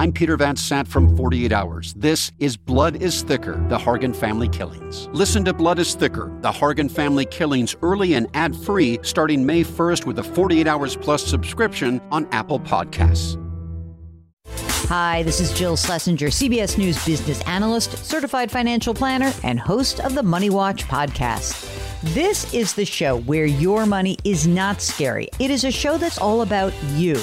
I'm 0.00 0.12
Peter 0.12 0.34
Van 0.38 0.56
Sant 0.56 0.88
from 0.88 1.14
48 1.14 1.52
Hours. 1.52 1.92
This 1.92 2.32
is 2.38 2.56
Blood 2.56 3.02
is 3.02 3.20
Thicker, 3.20 3.62
the 3.68 3.76
Hargan 3.76 4.16
Family 4.16 4.48
Killings. 4.48 5.10
Listen 5.12 5.44
to 5.44 5.52
Blood 5.52 5.78
is 5.78 5.94
Thicker, 5.94 6.34
the 6.40 6.50
Hargan 6.50 6.90
Family 6.90 7.26
Killings 7.26 7.76
early 7.82 8.14
and 8.14 8.26
ad 8.32 8.56
free 8.56 8.98
starting 9.02 9.44
May 9.44 9.62
1st 9.62 10.06
with 10.06 10.18
a 10.18 10.22
48 10.22 10.66
Hours 10.66 10.96
Plus 10.96 11.22
subscription 11.22 12.00
on 12.10 12.26
Apple 12.32 12.58
Podcasts. 12.58 13.36
Hi, 14.88 15.22
this 15.22 15.38
is 15.38 15.52
Jill 15.52 15.76
Schlesinger, 15.76 16.28
CBS 16.28 16.78
News 16.78 17.04
business 17.04 17.42
analyst, 17.42 17.98
certified 17.98 18.50
financial 18.50 18.94
planner, 18.94 19.30
and 19.44 19.60
host 19.60 20.00
of 20.00 20.14
the 20.14 20.22
Money 20.22 20.48
Watch 20.48 20.84
podcast. 20.84 21.68
This 22.14 22.54
is 22.54 22.72
the 22.72 22.86
show 22.86 23.18
where 23.18 23.44
your 23.44 23.84
money 23.84 24.16
is 24.24 24.46
not 24.46 24.80
scary. 24.80 25.28
It 25.38 25.50
is 25.50 25.64
a 25.64 25.70
show 25.70 25.98
that's 25.98 26.16
all 26.16 26.40
about 26.40 26.72
you. 26.94 27.22